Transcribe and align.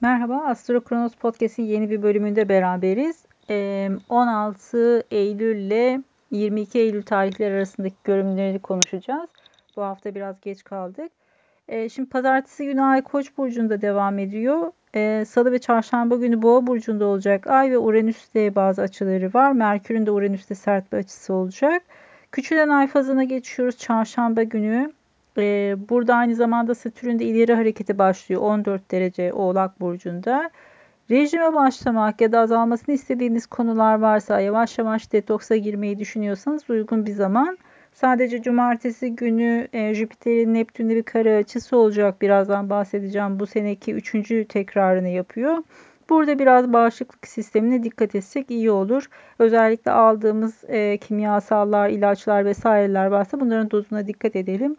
Merhaba, 0.00 0.42
Astro 0.46 0.80
Kronos 0.80 1.14
Podcast'in 1.14 1.62
yeni 1.62 1.90
bir 1.90 2.02
bölümünde 2.02 2.48
beraberiz. 2.48 3.26
16 4.08 5.02
Eylül 5.10 5.56
ile 5.56 6.02
22 6.30 6.78
Eylül 6.78 7.02
tarihleri 7.02 7.54
arasındaki 7.54 7.94
görünümleri 8.04 8.58
konuşacağız. 8.58 9.30
Bu 9.76 9.82
hafta 9.82 10.14
biraz 10.14 10.40
geç 10.40 10.64
kaldık. 10.64 11.12
Şimdi 11.92 12.08
pazartesi 12.08 12.66
günü 12.66 12.82
Ay 12.82 13.02
Koç 13.02 13.38
burcunda 13.38 13.82
devam 13.82 14.18
ediyor. 14.18 14.72
Salı 15.24 15.52
ve 15.52 15.58
çarşamba 15.58 16.16
günü 16.16 16.42
Boğa 16.42 16.66
burcunda 16.66 17.06
olacak. 17.06 17.46
Ay 17.46 17.70
ve 17.70 17.78
Uranüs'te 17.78 18.54
bazı 18.54 18.82
açıları 18.82 19.30
var. 19.34 19.52
Merkür'ün 19.52 20.06
de 20.06 20.10
Uranüs'te 20.10 20.54
sert 20.54 20.92
bir 20.92 20.98
açısı 20.98 21.34
olacak. 21.34 21.82
Küçülen 22.32 22.68
ay 22.68 22.86
fazına 22.86 23.24
geçiyoruz 23.24 23.78
çarşamba 23.78 24.42
günü. 24.42 24.92
Ee, 25.38 25.76
burada 25.88 26.14
aynı 26.14 26.34
zamanda 26.34 26.74
Satürn 26.74 27.18
de 27.18 27.24
ileri 27.24 27.54
hareketi 27.54 27.98
başlıyor 27.98 28.42
14 28.42 28.90
derece 28.90 29.32
Oğlak 29.32 29.80
Burcu'nda. 29.80 30.50
Rejime 31.10 31.54
başlamak 31.54 32.20
ya 32.20 32.32
da 32.32 32.40
azalmasını 32.40 32.94
istediğiniz 32.94 33.46
konular 33.46 33.98
varsa 33.98 34.40
yavaş 34.40 34.78
yavaş 34.78 35.12
detoksa 35.12 35.56
girmeyi 35.56 35.98
düşünüyorsanız 35.98 36.70
uygun 36.70 37.06
bir 37.06 37.12
zaman. 37.12 37.58
Sadece 37.92 38.42
cumartesi 38.42 39.16
günü 39.16 39.68
e, 39.72 39.94
Jüpiter'in 39.94 40.54
Neptün'de 40.54 40.96
bir 40.96 41.02
kare 41.02 41.36
açısı 41.36 41.76
olacak. 41.76 42.22
Birazdan 42.22 42.70
bahsedeceğim. 42.70 43.40
Bu 43.40 43.46
seneki 43.46 43.94
üçüncü 43.94 44.44
tekrarını 44.44 45.08
yapıyor. 45.08 45.58
Burada 46.10 46.38
biraz 46.38 46.72
bağışıklık 46.72 47.26
sistemine 47.26 47.82
dikkat 47.82 48.14
etsek 48.14 48.50
iyi 48.50 48.70
olur. 48.70 49.08
Özellikle 49.38 49.90
aldığımız 49.90 50.64
e, 50.68 50.98
kimyasallar, 50.98 51.88
ilaçlar 51.88 52.44
vesaireler 52.44 53.06
varsa 53.06 53.40
bunların 53.40 53.70
dozuna 53.70 54.06
dikkat 54.06 54.36
edelim 54.36 54.76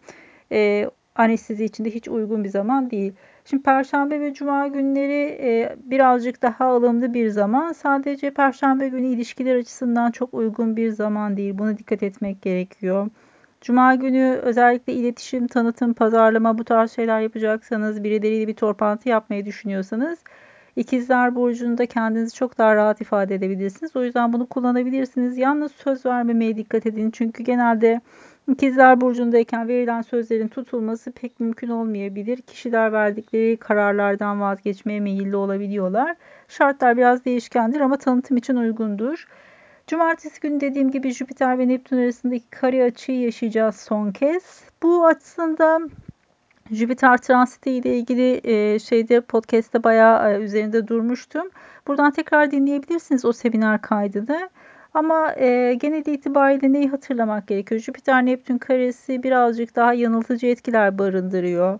e, 0.51 0.89
anestezi 1.15 1.65
için 1.65 1.85
de 1.85 1.89
hiç 1.89 2.07
uygun 2.07 2.43
bir 2.43 2.49
zaman 2.49 2.91
değil. 2.91 3.13
Şimdi 3.45 3.63
Perşembe 3.63 4.19
ve 4.19 4.33
Cuma 4.33 4.67
günleri 4.67 5.37
e, 5.41 5.75
birazcık 5.83 6.41
daha 6.41 6.75
ılımlı 6.75 7.13
bir 7.13 7.29
zaman. 7.29 7.71
Sadece 7.73 8.33
Perşembe 8.33 8.89
günü 8.89 9.07
ilişkiler 9.07 9.55
açısından 9.55 10.11
çok 10.11 10.33
uygun 10.33 10.75
bir 10.75 10.89
zaman 10.89 11.37
değil. 11.37 11.57
Buna 11.57 11.77
dikkat 11.77 12.03
etmek 12.03 12.41
gerekiyor. 12.41 13.09
Cuma 13.61 13.95
günü 13.95 14.39
özellikle 14.43 14.93
iletişim, 14.93 15.47
tanıtım, 15.47 15.93
pazarlama 15.93 16.57
bu 16.57 16.63
tarz 16.63 16.91
şeyler 16.91 17.19
yapacaksanız, 17.19 18.03
birileriyle 18.03 18.47
bir 18.47 18.53
torpantı 18.55 19.09
yapmayı 19.09 19.45
düşünüyorsanız 19.45 20.19
İkizler 20.77 21.35
Burcu'nda 21.35 21.85
kendinizi 21.85 22.35
çok 22.35 22.57
daha 22.57 22.75
rahat 22.75 23.01
ifade 23.01 23.35
edebilirsiniz. 23.35 23.95
O 23.95 24.03
yüzden 24.03 24.33
bunu 24.33 24.45
kullanabilirsiniz. 24.45 25.37
Yalnız 25.37 25.71
söz 25.71 26.05
vermemeye 26.05 26.57
dikkat 26.57 26.85
edin. 26.85 27.11
Çünkü 27.11 27.43
genelde 27.43 28.01
İkizler 28.47 29.01
Burcu'ndayken 29.01 29.67
verilen 29.67 30.01
sözlerin 30.01 30.47
tutulması 30.47 31.11
pek 31.11 31.39
mümkün 31.39 31.69
olmayabilir. 31.69 32.41
Kişiler 32.41 32.91
verdikleri 32.91 33.57
kararlardan 33.57 34.41
vazgeçmeye 34.41 34.99
meyilli 34.99 35.35
olabiliyorlar. 35.35 36.15
Şartlar 36.47 36.97
biraz 36.97 37.25
değişkendir 37.25 37.79
ama 37.79 37.97
tanıtım 37.97 38.37
için 38.37 38.55
uygundur. 38.55 39.27
Cumartesi 39.87 40.41
günü 40.41 40.61
dediğim 40.61 40.91
gibi 40.91 41.11
Jüpiter 41.11 41.59
ve 41.59 41.67
Neptün 41.67 41.97
arasındaki 41.97 42.49
kare 42.49 42.83
açıyı 42.83 43.19
yaşayacağız 43.19 43.75
son 43.75 44.11
kez. 44.11 44.63
Bu 44.83 45.07
aslında 45.07 45.79
Jüpiter 46.71 47.17
transiti 47.17 47.71
ile 47.71 47.97
ilgili 47.97 48.41
e, 48.43 48.79
şeyde 48.79 49.21
podcast'te 49.21 49.83
bayağı 49.83 50.31
e, 50.31 50.43
üzerinde 50.43 50.87
durmuştum. 50.87 51.49
Buradan 51.87 52.11
tekrar 52.11 52.51
dinleyebilirsiniz 52.51 53.25
o 53.25 53.31
seminer 53.31 53.81
kaydını. 53.81 54.49
Ama 54.93 55.33
e, 55.37 55.73
genel 55.81 56.05
itibariyle 56.05 56.73
neyi 56.73 56.89
hatırlamak 56.89 57.47
gerekiyor? 57.47 57.81
Jüpiter 57.81 58.25
Neptün 58.25 58.57
karesi 58.57 59.23
birazcık 59.23 59.75
daha 59.75 59.93
yanıltıcı 59.93 60.47
etkiler 60.47 60.97
barındırıyor. 60.97 61.79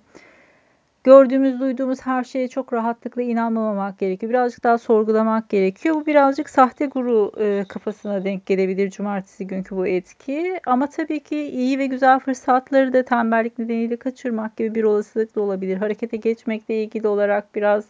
Gördüğümüz, 1.04 1.60
duyduğumuz 1.60 2.06
her 2.06 2.24
şeye 2.24 2.48
çok 2.48 2.74
rahatlıkla 2.74 3.22
inanmamak 3.22 4.00
gerekiyor. 4.00 4.30
Birazcık 4.30 4.64
daha 4.64 4.78
sorgulamak 4.78 5.50
gerekiyor. 5.50 5.96
Bu 5.96 6.06
birazcık 6.06 6.50
sahte 6.50 6.86
guru 6.86 7.32
e, 7.40 7.64
kafasına 7.70 8.24
denk 8.24 8.46
gelebilir 8.46 8.90
cumartesi 8.92 9.48
günkü 9.48 9.76
bu 9.76 9.88
etki. 9.88 10.60
Ama 10.66 10.90
tabii 10.90 11.20
ki 11.20 11.38
iyi 11.38 11.80
ve 11.80 11.86
güzel 11.86 12.20
fırsatları 12.20 12.94
da 12.94 13.04
tembellik 13.06 13.60
nedeniyle 13.60 13.98
kaçırmak 13.98 14.58
gibi 14.58 14.76
bir 14.76 14.84
olasılık 14.84 15.36
da 15.36 15.42
olabilir. 15.42 15.78
Harekete 15.78 16.18
geçmekle 16.18 16.84
ilgili 16.84 17.08
olarak 17.08 17.56
biraz 17.56 17.86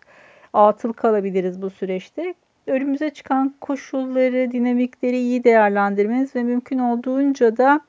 atıl 0.53 0.93
kalabiliriz 0.93 1.61
bu 1.61 1.69
süreçte 1.69 2.33
önümüze 2.67 3.09
çıkan 3.09 3.53
koşulları, 3.61 4.51
dinamikleri 4.51 5.17
iyi 5.17 5.43
değerlendirmeniz 5.43 6.35
ve 6.35 6.43
mümkün 6.43 6.79
olduğunca 6.79 7.57
da 7.57 7.81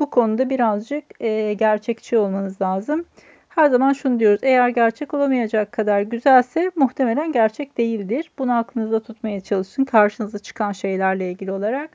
bu 0.00 0.10
konuda 0.10 0.50
birazcık 0.50 1.04
e, 1.20 1.54
gerçekçi 1.54 2.18
olmanız 2.18 2.62
lazım. 2.62 3.04
Her 3.48 3.70
zaman 3.70 3.92
şunu 3.92 4.20
diyoruz. 4.20 4.40
Eğer 4.42 4.68
gerçek 4.68 5.14
olamayacak 5.14 5.72
kadar 5.72 6.00
güzelse 6.00 6.70
muhtemelen 6.76 7.32
gerçek 7.32 7.78
değildir. 7.78 8.30
Bunu 8.38 8.56
aklınızda 8.56 9.00
tutmaya 9.00 9.40
çalışın. 9.40 9.84
Karşınıza 9.84 10.38
çıkan 10.38 10.72
şeylerle 10.72 11.30
ilgili 11.30 11.52
olarak. 11.52 11.90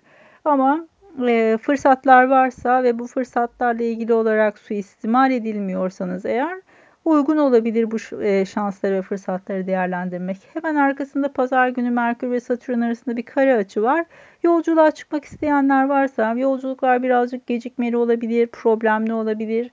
Ama 0.45 0.87
e, 1.27 1.57
fırsatlar 1.61 2.23
varsa 2.23 2.83
ve 2.83 2.99
bu 2.99 3.07
fırsatlarla 3.07 3.83
ilgili 3.83 4.13
olarak 4.13 4.59
suistimal 4.59 5.31
edilmiyorsanız 5.31 6.25
eğer 6.25 6.61
uygun 7.07 7.37
olabilir 7.37 7.91
bu 7.91 8.23
e, 8.23 8.45
şansları 8.45 8.95
ve 8.95 9.01
fırsatları 9.01 9.67
değerlendirmek. 9.67 10.37
Hemen 10.53 10.75
arkasında 10.75 11.31
pazar 11.31 11.69
günü 11.69 11.91
Merkür 11.91 12.31
ve 12.31 12.39
Satürn 12.39 12.81
arasında 12.81 13.17
bir 13.17 13.23
kare 13.23 13.55
açı 13.55 13.83
var. 13.83 14.05
Yolculuğa 14.43 14.91
çıkmak 14.91 15.25
isteyenler 15.25 15.85
varsa 15.85 16.33
yolculuklar 16.33 17.03
birazcık 17.03 17.47
gecikmeli 17.47 17.97
olabilir, 17.97 18.47
problemli 18.47 19.13
olabilir. 19.13 19.71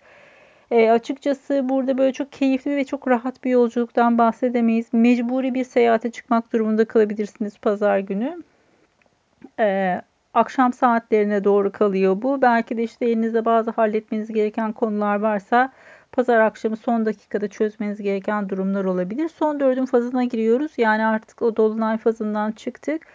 E, 0.71 0.91
açıkçası 0.91 1.69
burada 1.69 1.99
böyle 1.99 2.13
çok 2.13 2.33
keyifli 2.33 2.77
ve 2.77 2.85
çok 2.85 3.09
rahat 3.09 3.45
bir 3.45 3.51
yolculuktan 3.51 4.19
bahsedemeyiz. 4.19 4.87
Mecburi 4.93 5.55
bir 5.55 5.65
seyahate 5.65 6.11
çıkmak 6.11 6.53
durumunda 6.53 6.85
kalabilirsiniz 6.85 7.59
pazar 7.59 7.99
günü. 7.99 8.43
E, 9.61 10.01
akşam 10.35 10.73
saatlerine 10.73 11.45
doğru 11.45 11.73
kalıyor 11.73 12.23
bu. 12.23 12.43
Belki 12.43 12.77
de 12.77 12.83
işte 12.83 13.07
elinizde 13.07 13.45
bazı 13.45 13.71
halletmeniz 13.71 14.33
gereken 14.33 14.73
konular 14.73 15.17
varsa 15.17 15.73
pazar 16.15 16.41
akşamı 16.41 16.77
son 16.77 17.07
dakikada 17.07 17.49
çözmeniz 17.49 18.03
gereken 18.03 18.49
durumlar 18.49 18.85
olabilir. 18.85 19.29
Son 19.29 19.61
dördün 19.61 19.85
fazına 19.85 20.25
giriyoruz. 20.25 20.73
Yani 20.77 21.07
artık 21.07 21.43
o 21.43 21.57
dolunay 21.57 21.99
fazından 21.99 22.53
çıktık. 22.53 23.07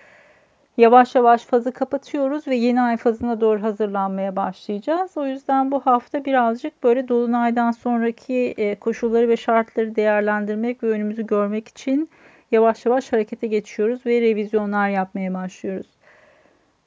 Yavaş 0.78 1.16
yavaş 1.16 1.46
fazı 1.46 1.72
kapatıyoruz 1.72 2.48
ve 2.48 2.56
yeni 2.56 2.82
ay 2.82 2.98
fazına 2.98 3.42
doğru 3.42 3.64
hazırlanmaya 3.64 4.36
başlayacağız. 4.36 5.12
O 5.18 5.26
yüzden 5.26 5.72
bu 5.72 5.80
hafta 5.80 6.26
birazcık 6.26 6.84
böyle 6.84 7.08
dolunaydan 7.08 7.72
sonraki 7.72 8.54
e, 8.58 8.76
koşulları 8.76 9.30
ve 9.30 9.38
şartları 9.38 9.96
değerlendirmek 9.96 10.84
ve 10.84 10.88
önümüzü 10.88 11.28
görmek 11.28 11.68
için 11.68 12.10
yavaş 12.52 12.86
yavaş 12.86 13.14
harekete 13.14 13.48
geçiyoruz 13.48 14.06
ve 14.06 14.22
revizyonlar 14.22 14.90
yapmaya 14.90 15.34
başlıyoruz. 15.34 15.88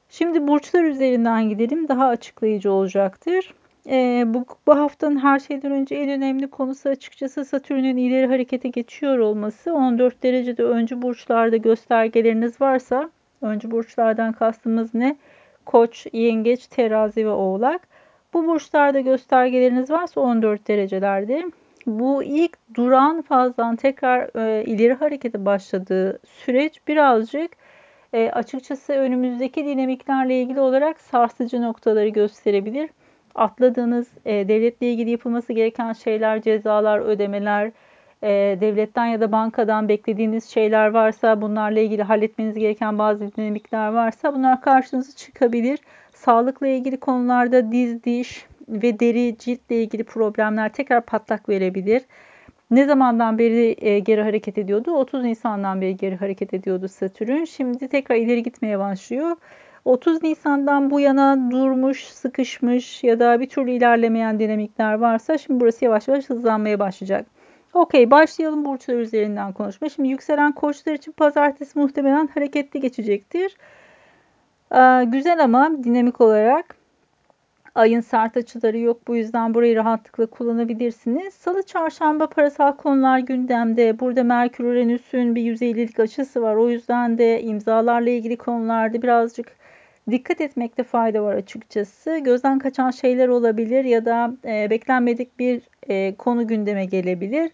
Şimdi 0.09 0.47
burçlar 0.47 0.83
üzerinden 0.83 1.49
gidelim. 1.49 1.87
Daha 1.87 2.07
açıklayıcı 2.07 2.71
olacaktır. 2.71 3.53
E, 3.89 4.23
bu, 4.27 4.45
bu 4.67 4.79
haftanın 4.79 5.17
her 5.17 5.39
şeyden 5.39 5.71
önce 5.71 5.95
en 5.95 6.09
önemli 6.09 6.47
konusu 6.49 6.89
açıkçası 6.89 7.45
Satürn'ün 7.45 7.97
ileri 7.97 8.27
harekete 8.27 8.69
geçiyor 8.69 9.17
olması. 9.17 9.73
14 9.73 10.23
derecede 10.23 10.63
öncü 10.63 11.01
burçlarda 11.01 11.57
göstergeleriniz 11.57 12.61
varsa, 12.61 13.09
öncü 13.41 13.71
burçlardan 13.71 14.33
kastımız 14.33 14.93
ne? 14.93 15.15
Koç, 15.65 16.07
yengeç, 16.13 16.67
terazi 16.67 17.25
ve 17.25 17.29
oğlak. 17.29 17.87
Bu 18.33 18.47
burçlarda 18.47 18.99
göstergeleriniz 18.99 19.91
varsa 19.91 20.21
14 20.21 20.67
derecelerde. 20.67 21.43
Bu 21.87 22.23
ilk 22.23 22.57
duran 22.73 23.21
fazdan 23.21 23.75
tekrar 23.75 24.29
e, 24.39 24.63
ileri 24.65 24.93
harekete 24.93 25.45
başladığı 25.45 26.19
süreç 26.25 26.87
birazcık 26.87 27.51
e, 28.13 28.29
açıkçası 28.29 28.93
önümüzdeki 28.93 29.65
dinamiklerle 29.65 30.41
ilgili 30.41 30.59
olarak 30.59 30.99
sarsıcı 31.01 31.61
noktaları 31.61 32.09
gösterebilir 32.09 32.89
atladığınız 33.35 34.07
e, 34.25 34.47
devletle 34.47 34.91
ilgili 34.91 35.09
yapılması 35.09 35.53
gereken 35.53 35.93
şeyler, 35.93 36.41
cezalar, 36.41 36.99
ödemeler, 36.99 37.71
e, 38.23 38.57
devletten 38.61 39.05
ya 39.05 39.21
da 39.21 39.31
bankadan 39.31 39.89
beklediğiniz 39.89 40.45
şeyler 40.45 40.87
varsa, 40.87 41.41
bunlarla 41.41 41.79
ilgili 41.79 42.03
halletmeniz 42.03 42.55
gereken 42.55 42.99
bazı 42.99 43.35
dinamikler 43.35 43.87
varsa 43.87 44.35
bunlar 44.35 44.61
karşınıza 44.61 45.15
çıkabilir. 45.15 45.79
Sağlıkla 46.13 46.67
ilgili 46.67 46.99
konularda 46.99 47.71
diz, 47.71 48.03
diş 48.03 48.45
ve 48.69 48.99
deri, 48.99 49.37
ciltle 49.37 49.83
ilgili 49.83 50.03
problemler 50.03 50.73
tekrar 50.73 51.01
patlak 51.01 51.49
verebilir. 51.49 52.01
Ne 52.71 52.85
zamandan 52.85 53.37
beri 53.37 53.75
e, 53.81 53.99
geri 53.99 54.21
hareket 54.21 54.57
ediyordu? 54.57 54.91
30 54.91 55.23
Nisan'dan 55.23 55.81
beri 55.81 55.97
geri 55.97 56.15
hareket 56.15 56.53
ediyordu 56.53 56.87
Satürn. 56.87 57.43
Şimdi 57.43 57.87
tekrar 57.87 58.15
ileri 58.15 58.43
gitmeye 58.43 58.79
başlıyor. 58.79 59.35
30 59.85 60.23
Nisan'dan 60.23 60.91
bu 60.91 60.99
yana 60.99 61.51
durmuş, 61.51 62.03
sıkışmış 62.03 63.03
ya 63.03 63.19
da 63.19 63.39
bir 63.39 63.49
türlü 63.49 63.71
ilerlemeyen 63.71 64.39
dinamikler 64.39 64.93
varsa 64.93 65.37
şimdi 65.37 65.59
burası 65.59 65.85
yavaş 65.85 66.07
yavaş 66.07 66.29
hızlanmaya 66.29 66.79
başlayacak. 66.79 67.27
Okey 67.73 68.11
başlayalım 68.11 68.65
burçlar 68.65 68.95
üzerinden 68.95 69.53
konuşma. 69.53 69.89
Şimdi 69.89 70.09
yükselen 70.09 70.51
koçlar 70.51 70.93
için 70.93 71.11
pazartesi 71.11 71.79
muhtemelen 71.79 72.27
hareketli 72.27 72.79
geçecektir. 72.79 73.57
Ee, 74.71 75.03
güzel 75.03 75.43
ama 75.43 75.83
dinamik 75.83 76.21
olarak 76.21 76.75
Ayın 77.75 78.01
sert 78.01 78.37
açıları 78.37 78.77
yok. 78.77 79.07
Bu 79.07 79.15
yüzden 79.15 79.53
burayı 79.53 79.75
rahatlıkla 79.75 80.25
kullanabilirsiniz. 80.25 81.33
Salı, 81.33 81.63
çarşamba 81.63 82.27
parasal 82.29 82.71
konular 82.71 83.19
gündemde. 83.19 83.99
Burada 83.99 84.23
Merkür 84.23 84.63
Uranüs'ün 84.63 85.35
bir 85.35 85.41
150'lik 85.41 85.99
açısı 85.99 86.41
var. 86.41 86.55
O 86.55 86.69
yüzden 86.69 87.17
de 87.17 87.41
imzalarla 87.41 88.09
ilgili 88.09 88.37
konularda 88.37 89.01
birazcık 89.01 89.62
dikkat 90.11 90.41
etmekte 90.41 90.83
fayda 90.83 91.23
var 91.23 91.35
açıkçası. 91.35 92.17
Gözden 92.17 92.59
kaçan 92.59 92.91
şeyler 92.91 93.27
olabilir 93.27 93.85
ya 93.85 94.05
da 94.05 94.33
e, 94.45 94.69
beklenmedik 94.69 95.39
bir 95.39 95.61
e, 95.89 96.15
konu 96.15 96.47
gündeme 96.47 96.85
gelebilir. 96.85 97.51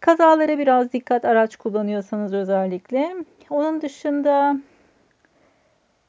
Kazalara 0.00 0.58
biraz 0.58 0.92
dikkat 0.92 1.24
araç 1.24 1.56
kullanıyorsanız 1.56 2.34
özellikle. 2.34 3.14
Onun 3.50 3.80
dışında 3.80 4.56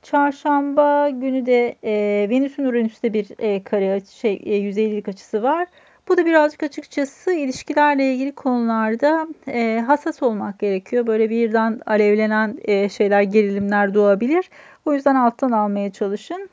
Çarşamba 0.04 1.10
günü 1.10 1.46
de 1.46 1.76
e, 1.84 2.28
Venüs'ün 2.30 2.66
Uranüs'te 2.66 3.14
bir 3.14 3.28
e, 3.40 3.64
kare 3.64 4.02
şey 4.06 4.34
e, 4.34 4.60
150'lik 4.60 5.08
açısı 5.08 5.44
var. 5.44 5.68
Bu 6.08 6.18
da 6.18 6.26
birazcık 6.26 6.64
açıkçası 6.64 7.34
ilişkilerle 7.34 8.14
ilgili 8.14 8.32
konularda 8.32 9.28
e, 9.48 9.84
hassas 9.88 10.24
olmak 10.24 10.60
gerekiyor. 10.60 11.08
Böyle 11.08 11.30
birden 11.30 11.82
alevlenen 11.86 12.58
e, 12.62 12.90
şeyler, 12.90 13.22
gerilimler 13.22 13.94
doğabilir. 13.94 14.50
O 14.86 14.94
yüzden 14.94 15.16
alttan 15.16 15.52
almaya 15.52 15.92
çalışın. 15.92 16.50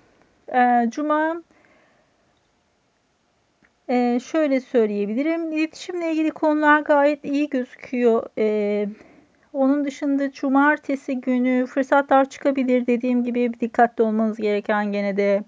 E, 0.54 0.90
Cuma 0.90 1.42
e, 3.88 4.20
şöyle 4.20 4.60
söyleyebilirim. 4.60 5.52
İletişimle 5.52 6.12
ilgili 6.12 6.30
konular 6.30 6.80
gayet 6.80 7.24
iyi 7.24 7.48
gözüküyor. 7.48 8.26
E, 8.38 8.88
onun 9.52 9.84
dışında 9.84 10.32
cumartesi 10.32 11.20
günü 11.20 11.66
fırsatlar 11.66 12.28
çıkabilir. 12.28 12.86
Dediğim 12.86 13.24
gibi 13.24 13.52
dikkatli 13.60 14.04
olmanız 14.04 14.36
gereken 14.36 14.92
gene 14.92 15.16
de 15.16 15.44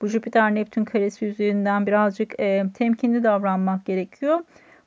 bu 0.00 0.06
Jüpiter 0.06 0.54
Neptün 0.54 0.84
karesi 0.84 1.24
yüzünden 1.24 1.86
birazcık 1.86 2.40
e, 2.40 2.64
temkinli 2.74 3.22
davranmak 3.22 3.84
gerekiyor. 3.84 4.40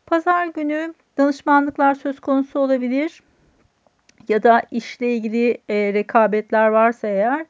Pazar 0.05 0.45
günü 0.45 0.93
danışmanlıklar 1.17 1.95
söz 1.95 2.19
konusu 2.19 2.59
olabilir. 2.59 3.23
Ya 4.29 4.43
da 4.43 4.61
işle 4.71 5.15
ilgili 5.15 5.57
e, 5.69 5.93
rekabetler 5.93 6.67
varsa 6.67 7.07
eğer 7.07 7.45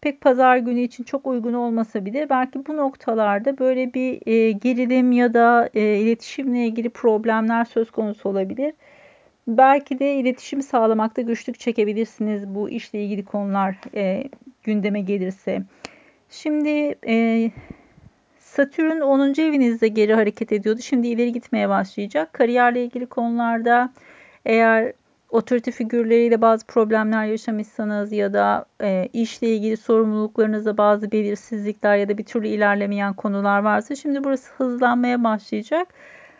pek 0.00 0.20
pazar 0.20 0.56
günü 0.56 0.80
için 0.80 1.04
çok 1.04 1.26
uygun 1.26 1.54
olmasa 1.54 2.04
bile 2.04 2.30
belki 2.30 2.66
bu 2.66 2.76
noktalarda 2.76 3.58
böyle 3.58 3.94
bir 3.94 4.26
e, 4.26 4.52
gerilim 4.52 5.12
ya 5.12 5.34
da 5.34 5.70
e, 5.74 5.80
iletişimle 5.96 6.66
ilgili 6.66 6.90
problemler 6.90 7.64
söz 7.64 7.90
konusu 7.90 8.28
olabilir. 8.28 8.72
Belki 9.48 9.98
de 9.98 10.14
iletişim 10.14 10.62
sağlamakta 10.62 11.22
güçlük 11.22 11.60
çekebilirsiniz 11.60 12.48
bu 12.48 12.70
işle 12.70 13.04
ilgili 13.04 13.24
konular 13.24 13.76
e, 13.94 14.24
gündeme 14.62 15.00
gelirse. 15.00 15.62
Şimdi 16.30 16.94
e, 17.06 17.50
Satürn 18.38 19.00
10. 19.00 19.40
evinizde 19.40 19.88
geri 19.88 20.14
hareket 20.14 20.52
ediyordu. 20.52 20.80
Şimdi 20.82 21.08
ileri 21.08 21.32
gitmeye 21.32 21.68
başlayacak. 21.68 22.32
Kariyerle 22.32 22.84
ilgili 22.84 23.06
konularda 23.06 23.92
eğer 24.44 24.92
otorite 25.30 25.70
figürleriyle 25.70 26.40
bazı 26.40 26.66
problemler 26.66 27.24
yaşamışsanız 27.24 28.12
ya 28.12 28.32
da 28.32 28.64
e, 28.82 29.08
işle 29.12 29.48
ilgili 29.48 29.76
sorumluluklarınızda 29.76 30.78
bazı 30.78 31.12
belirsizlikler 31.12 31.96
ya 31.96 32.08
da 32.08 32.18
bir 32.18 32.24
türlü 32.24 32.48
ilerlemeyen 32.48 33.14
konular 33.14 33.58
varsa 33.58 33.94
şimdi 33.94 34.24
burası 34.24 34.52
hızlanmaya 34.56 35.24
başlayacak. 35.24 35.88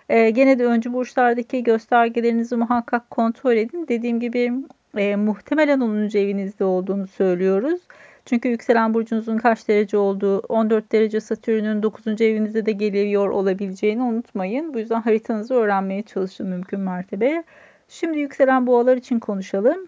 E, 0.08 0.31
gene 0.31 0.58
de 0.58 0.67
öncü 0.67 0.93
burçlardaki 0.93 1.62
göstergelerinizi 1.62 2.56
muhakkak 2.56 3.11
kontrol 3.11 3.56
edin. 3.56 3.87
Dediğim 3.88 4.20
gibi 4.20 4.52
e, 4.96 5.17
muhtemelen 5.17 5.81
10. 5.81 6.19
evinizde 6.19 6.64
olduğunu 6.64 7.06
söylüyoruz. 7.06 7.81
Çünkü 8.25 8.49
yükselen 8.49 8.94
burcunuzun 8.94 9.38
kaç 9.38 9.69
derece 9.69 9.96
olduğu, 9.96 10.38
14 10.38 10.93
derece 10.93 11.20
Satürn'ün 11.20 11.82
9. 11.82 12.20
evinizde 12.20 12.67
de 12.67 12.73
geliyor 12.73 13.29
olabileceğini 13.29 14.02
unutmayın. 14.02 14.75
Bu 14.75 14.79
yüzden 14.79 15.00
haritanızı 15.00 15.55
öğrenmeye 15.55 16.02
çalışın 16.02 16.49
mümkün 16.49 16.81
mertebe. 16.81 17.44
Şimdi 17.88 18.19
yükselen 18.19 18.67
boğalar 18.67 18.96
için 18.96 19.19
konuşalım. 19.19 19.87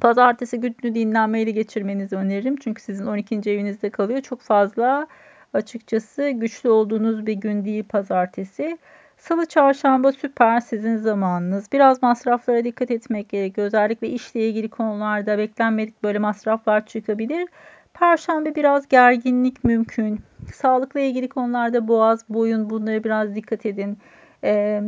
Pazartesi 0.00 0.60
gününü 0.60 0.94
dinlenmeyle 0.94 1.50
geçirmenizi 1.50 2.16
öneririm. 2.16 2.56
Çünkü 2.56 2.82
sizin 2.82 3.06
12. 3.06 3.50
evinizde 3.50 3.90
kalıyor. 3.90 4.20
Çok 4.20 4.40
fazla 4.40 5.06
açıkçası 5.54 6.30
güçlü 6.30 6.68
olduğunuz 6.68 7.26
bir 7.26 7.32
gün 7.32 7.64
değil 7.64 7.84
pazartesi. 7.84 8.78
Salı, 9.16 9.46
çarşamba 9.46 10.12
süper 10.12 10.60
sizin 10.60 10.96
zamanınız. 10.96 11.72
Biraz 11.72 12.02
masraflara 12.02 12.64
dikkat 12.64 12.90
etmek 12.90 13.28
gerekiyor. 13.28 13.66
Özellikle 13.66 14.08
işle 14.08 14.48
ilgili 14.48 14.68
konularda 14.68 15.38
beklenmedik 15.38 16.02
böyle 16.02 16.18
masraflar 16.18 16.86
çıkabilir. 16.86 17.48
Perşembe 17.94 18.54
biraz 18.54 18.88
gerginlik 18.88 19.64
mümkün. 19.64 20.20
Sağlıkla 20.54 21.00
ilgili 21.00 21.28
konularda 21.28 21.88
boğaz, 21.88 22.28
boyun 22.28 22.70
bunlara 22.70 23.04
biraz 23.04 23.34
dikkat 23.34 23.66
edin. 23.66 23.98
Ee, 24.44 24.82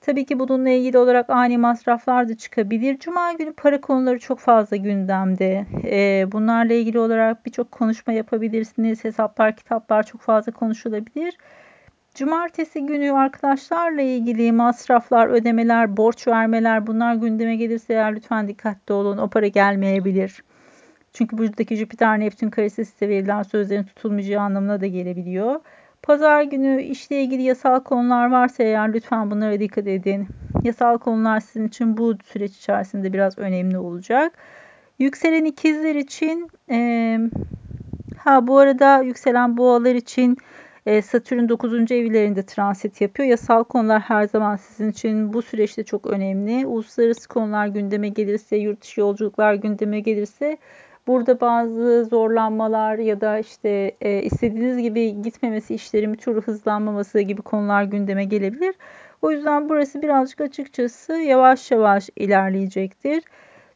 tabii 0.00 0.26
ki 0.26 0.38
bununla 0.38 0.70
ilgili 0.70 0.98
olarak 0.98 1.30
ani 1.30 1.58
masraflar 1.58 2.28
da 2.28 2.36
çıkabilir. 2.36 2.98
Cuma 2.98 3.32
günü 3.32 3.52
para 3.52 3.80
konuları 3.80 4.18
çok 4.18 4.38
fazla 4.38 4.76
gündemde. 4.76 5.66
Ee, 5.84 6.32
bunlarla 6.32 6.74
ilgili 6.74 6.98
olarak 6.98 7.46
birçok 7.46 7.72
konuşma 7.72 8.12
yapabilirsiniz. 8.12 9.04
Hesaplar, 9.04 9.56
kitaplar 9.56 10.02
çok 10.02 10.20
fazla 10.20 10.52
konuşulabilir. 10.52 11.36
Cumartesi 12.14 12.86
günü 12.86 13.12
arkadaşlarla 13.12 14.02
ilgili 14.02 14.52
masraflar, 14.52 15.28
ödemeler, 15.28 15.96
borç 15.96 16.28
vermeler 16.28 16.86
bunlar 16.86 17.14
gündeme 17.14 17.56
gelirse 17.56 17.92
eğer 17.92 18.16
lütfen 18.16 18.48
dikkatli 18.48 18.92
olun. 18.94 19.18
O 19.18 19.28
para 19.28 19.46
gelmeyebilir. 19.46 20.44
Çünkü 21.12 21.38
buradaki 21.38 21.76
Jüpiter 21.76 22.20
Neptün 22.20 22.50
karesi 22.50 22.84
size 22.84 23.08
verilen 23.08 23.42
sözlerin 23.42 23.84
tutulmayacağı 23.84 24.42
anlamına 24.42 24.80
da 24.80 24.86
gelebiliyor. 24.86 25.60
Pazar 26.02 26.42
günü 26.42 26.82
işle 26.82 27.22
ilgili 27.22 27.42
yasal 27.42 27.80
konular 27.80 28.30
varsa 28.30 28.62
eğer 28.62 28.92
lütfen 28.92 29.30
bunlara 29.30 29.60
dikkat 29.60 29.86
edin. 29.86 30.28
Yasal 30.64 30.98
konular 30.98 31.40
sizin 31.40 31.68
için 31.68 31.96
bu 31.96 32.14
süreç 32.24 32.56
içerisinde 32.56 33.12
biraz 33.12 33.38
önemli 33.38 33.78
olacak. 33.78 34.32
Yükselen 34.98 35.44
ikizler 35.44 35.94
için 35.94 36.50
e, 36.70 37.18
ha 38.18 38.46
bu 38.46 38.58
arada 38.58 39.02
yükselen 39.02 39.56
boğalar 39.56 39.94
için 39.94 40.36
e, 40.86 41.02
Satürn 41.02 41.48
9. 41.48 41.92
evlerinde 41.92 42.42
transit 42.46 43.00
yapıyor. 43.00 43.28
Yasal 43.28 43.64
konular 43.64 44.00
her 44.00 44.24
zaman 44.24 44.56
sizin 44.56 44.90
için 44.90 45.32
bu 45.32 45.42
süreçte 45.42 45.84
çok 45.84 46.06
önemli. 46.06 46.66
Uluslararası 46.66 47.28
konular 47.28 47.66
gündeme 47.66 48.08
gelirse, 48.08 48.56
yurt 48.56 48.82
dışı 48.82 49.00
yolculuklar 49.00 49.54
gündeme 49.54 50.00
gelirse 50.00 50.58
burada 51.06 51.40
bazı 51.40 52.04
zorlanmalar 52.04 52.98
ya 52.98 53.20
da 53.20 53.38
işte 53.38 53.92
e, 54.00 54.22
istediğiniz 54.22 54.78
gibi 54.78 55.22
gitmemesi, 55.22 55.74
işlerin 55.74 56.12
bir 56.12 56.18
türlü 56.18 56.40
hızlanmaması 56.40 57.20
gibi 57.20 57.42
konular 57.42 57.82
gündeme 57.82 58.24
gelebilir. 58.24 58.74
O 59.22 59.30
yüzden 59.30 59.68
burası 59.68 60.02
birazcık 60.02 60.40
açıkçası 60.40 61.12
yavaş 61.12 61.70
yavaş 61.70 62.10
ilerleyecektir. 62.16 63.22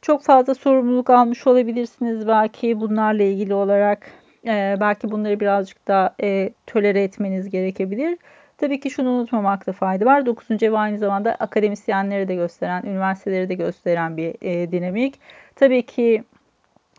Çok 0.02 0.22
fazla 0.22 0.54
sorumluluk 0.54 1.10
almış 1.10 1.46
olabilirsiniz 1.46 2.28
belki 2.28 2.80
bunlarla 2.80 3.22
ilgili 3.22 3.54
olarak 3.54 4.06
e, 4.46 4.76
belki 4.80 5.10
bunları 5.10 5.40
birazcık 5.40 5.88
daha 5.88 6.14
e, 6.22 6.50
tölere 6.66 7.02
etmeniz 7.02 7.50
gerekebilir. 7.50 8.18
Tabii 8.58 8.80
ki 8.80 8.90
şunu 8.90 9.10
unutmamakta 9.10 9.72
fayda 9.72 10.04
var. 10.04 10.26
9. 10.26 10.62
ev 10.62 10.72
aynı 10.72 10.98
zamanda 10.98 11.34
akademisyenleri 11.34 12.28
de 12.28 12.34
gösteren, 12.34 12.82
üniversiteleri 12.82 13.48
de 13.48 13.54
gösteren 13.54 14.16
bir 14.16 14.34
e, 14.42 14.72
dinamik. 14.72 15.20
Tabii 15.56 15.86
ki 15.86 16.24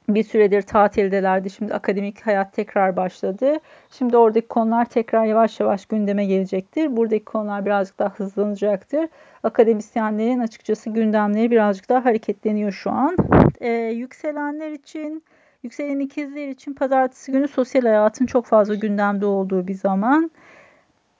bir 0.10 0.24
süredir 0.24 0.62
tatildelerdi. 0.62 1.50
Şimdi 1.50 1.74
akademik 1.74 2.28
hayat 2.28 2.54
tekrar 2.54 2.96
başladı. 2.96 3.58
Şimdi 3.92 4.18
oradaki 4.18 4.48
konular 4.48 4.86
tekrar 4.86 5.26
yavaş 5.26 5.60
yavaş 5.60 5.86
gündeme 5.86 6.26
gelecektir. 6.26 6.98
Buradaki 6.98 7.26
konular 7.26 7.66
birazcık 7.66 8.00
daha 8.00 8.10
hızlanacaktır. 8.10 9.08
Akademisyenlerin 9.44 10.40
açıkçası 10.40 10.90
gündemleri 10.90 11.52
birazcık 11.52 11.90
daha 11.90 12.06
hareketleniyor 12.06 12.72
şu 12.72 12.92
an. 12.92 13.18
Ee, 13.60 13.70
yükselenler 13.72 14.72
için 14.72 15.24
Yükselen 15.66 16.00
ikizler 16.00 16.48
için 16.48 16.74
pazartesi 16.74 17.32
günü 17.32 17.48
sosyal 17.48 17.82
hayatın 17.82 18.26
çok 18.26 18.46
fazla 18.46 18.76
gündemde 18.76 19.26
olduğu 19.26 19.68
bir 19.68 19.74
zaman. 19.74 20.32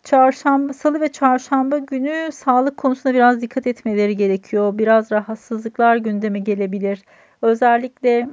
Çarşamba, 0.04 0.74
salı 0.74 1.02
ve 1.02 1.12
çarşamba 1.12 1.78
günü 1.78 2.32
sağlık 2.32 2.78
konusunda 2.78 3.16
biraz 3.16 3.42
dikkat 3.42 3.68
etmeleri 3.68 4.18
gerekiyor. 4.18 4.78
Biraz 4.78 5.12
rahatsızlıklar 5.12 5.96
gündeme 5.96 6.40
gelebilir. 6.40 7.04
Özellikle 7.42 8.30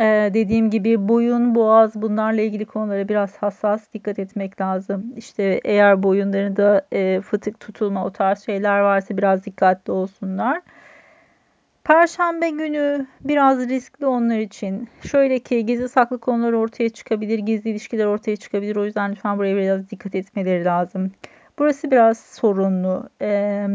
e, 0.00 0.30
dediğim 0.34 0.70
gibi 0.70 1.08
boyun, 1.08 1.54
boğaz 1.54 2.02
bunlarla 2.02 2.40
ilgili 2.40 2.64
konulara 2.64 3.08
biraz 3.08 3.36
hassas 3.36 3.92
dikkat 3.94 4.18
etmek 4.18 4.60
lazım. 4.60 5.12
İşte 5.16 5.60
eğer 5.64 6.02
boyunlarında 6.02 6.86
e, 6.92 7.20
fıtık 7.20 7.60
tutulma 7.60 8.04
o 8.04 8.12
tarz 8.12 8.44
şeyler 8.44 8.80
varsa 8.80 9.16
biraz 9.16 9.44
dikkatli 9.44 9.92
olsunlar. 9.92 10.62
Perşembe 11.84 12.50
günü 12.50 13.06
biraz 13.20 13.68
riskli 13.68 14.06
onlar 14.06 14.38
için. 14.38 14.88
Şöyle 15.02 15.38
ki 15.38 15.66
gizli 15.66 15.88
saklı 15.88 16.18
konular 16.20 16.52
ortaya 16.52 16.88
çıkabilir, 16.88 17.38
gizli 17.38 17.70
ilişkiler 17.70 18.06
ortaya 18.06 18.36
çıkabilir. 18.36 18.76
O 18.76 18.84
yüzden 18.84 19.12
lütfen 19.12 19.38
buraya 19.38 19.56
biraz 19.56 19.90
dikkat 19.90 20.14
etmeleri 20.14 20.64
lazım. 20.64 21.12
Burası 21.58 21.90
biraz 21.90 22.18
sorunlu. 22.18 23.08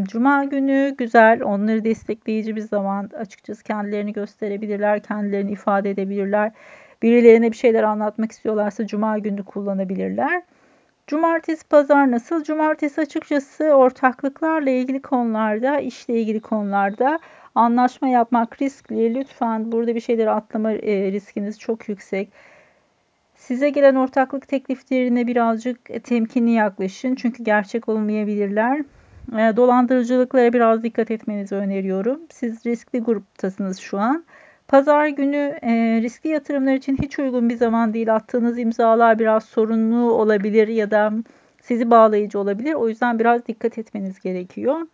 Cuma 0.03 0.43
günü 0.43 0.95
güzel, 0.97 1.43
onları 1.43 1.83
destekleyici 1.83 2.55
bir 2.55 2.61
zaman. 2.61 3.09
Açıkçası 3.17 3.63
kendilerini 3.63 4.13
gösterebilirler, 4.13 5.03
kendilerini 5.03 5.51
ifade 5.51 5.89
edebilirler. 5.89 6.51
birilerine 7.01 7.51
bir 7.51 7.57
şeyler 7.57 7.83
anlatmak 7.83 8.31
istiyorlarsa 8.31 8.87
cuma 8.87 9.17
günü 9.17 9.43
kullanabilirler. 9.43 10.41
Cumartesi 11.07 11.67
pazar 11.67 12.11
nasıl? 12.11 12.43
Cumartesi 12.43 13.01
açıkçası 13.01 13.65
ortaklıklarla 13.65 14.69
ilgili 14.69 15.01
konularda, 15.01 15.79
işle 15.79 16.21
ilgili 16.21 16.39
konularda 16.39 17.19
anlaşma 17.55 18.07
yapmak 18.07 18.61
riskli. 18.61 19.15
Lütfen 19.15 19.71
burada 19.71 19.95
bir 19.95 19.99
şeyleri 19.99 20.29
atlama 20.29 20.73
riskiniz 21.11 21.59
çok 21.59 21.89
yüksek. 21.89 22.29
Size 23.49 23.69
gelen 23.69 23.95
ortaklık 23.95 24.47
tekliflerine 24.47 25.27
birazcık 25.27 26.03
temkinli 26.03 26.51
yaklaşın. 26.51 27.15
Çünkü 27.15 27.43
gerçek 27.43 27.89
olmayabilirler. 27.89 28.79
E, 29.33 29.57
dolandırıcılıklara 29.57 30.53
biraz 30.53 30.83
dikkat 30.83 31.11
etmenizi 31.11 31.55
öneriyorum. 31.55 32.19
Siz 32.31 32.65
riskli 32.65 32.99
gruptasınız 32.99 33.79
şu 33.79 33.99
an. 33.99 34.25
Pazar 34.67 35.07
günü 35.07 35.59
e, 35.61 35.71
riskli 36.01 36.29
yatırımlar 36.29 36.73
için 36.73 36.97
hiç 37.01 37.19
uygun 37.19 37.49
bir 37.49 37.57
zaman 37.57 37.93
değil. 37.93 38.15
Attığınız 38.15 38.59
imzalar 38.59 39.19
biraz 39.19 39.43
sorunlu 39.43 40.11
olabilir 40.11 40.67
ya 40.67 40.91
da 40.91 41.13
sizi 41.61 41.91
bağlayıcı 41.91 42.39
olabilir. 42.39 42.73
O 42.73 42.89
yüzden 42.89 43.19
biraz 43.19 43.47
dikkat 43.47 43.77
etmeniz 43.77 44.19
gerekiyor. 44.19 44.87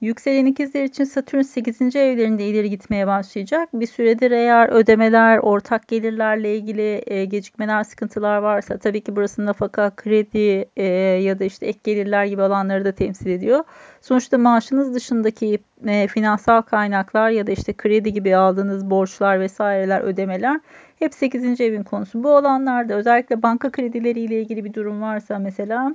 Yükselen 0.00 0.46
ikizler 0.46 0.84
için 0.84 1.04
Satürn 1.04 1.42
8. 1.42 1.96
evlerinde 1.96 2.46
ileri 2.46 2.70
gitmeye 2.70 3.06
başlayacak. 3.06 3.68
Bir 3.72 3.86
süredir 3.86 4.30
eğer 4.30 4.68
ödemeler, 4.68 5.38
ortak 5.38 5.88
gelirlerle 5.88 6.56
ilgili 6.56 7.02
e, 7.06 7.24
gecikmeler, 7.24 7.84
sıkıntılar 7.84 8.38
varsa 8.38 8.78
tabii 8.78 9.00
ki 9.00 9.16
burası 9.16 9.46
nafaka, 9.46 9.90
kredi 9.96 10.70
e, 10.76 10.84
ya 11.22 11.38
da 11.38 11.44
işte 11.44 11.66
ek 11.66 11.80
gelirler 11.84 12.24
gibi 12.24 12.42
alanları 12.42 12.84
da 12.84 12.92
temsil 12.92 13.30
ediyor. 13.30 13.64
Sonuçta 14.00 14.38
maaşınız 14.38 14.94
dışındaki 14.94 15.58
e, 15.86 16.06
finansal 16.08 16.62
kaynaklar 16.62 17.30
ya 17.30 17.46
da 17.46 17.52
işte 17.52 17.72
kredi 17.72 18.12
gibi 18.12 18.36
aldığınız 18.36 18.90
borçlar 18.90 19.40
vesaireler, 19.40 20.00
ödemeler 20.00 20.60
hep 20.98 21.14
8. 21.14 21.60
evin 21.60 21.82
konusu. 21.82 22.24
Bu 22.24 22.36
alanlarda 22.36 22.94
özellikle 22.94 23.42
banka 23.42 23.70
kredileriyle 23.70 24.40
ilgili 24.40 24.64
bir 24.64 24.74
durum 24.74 25.02
varsa 25.02 25.38
mesela 25.38 25.94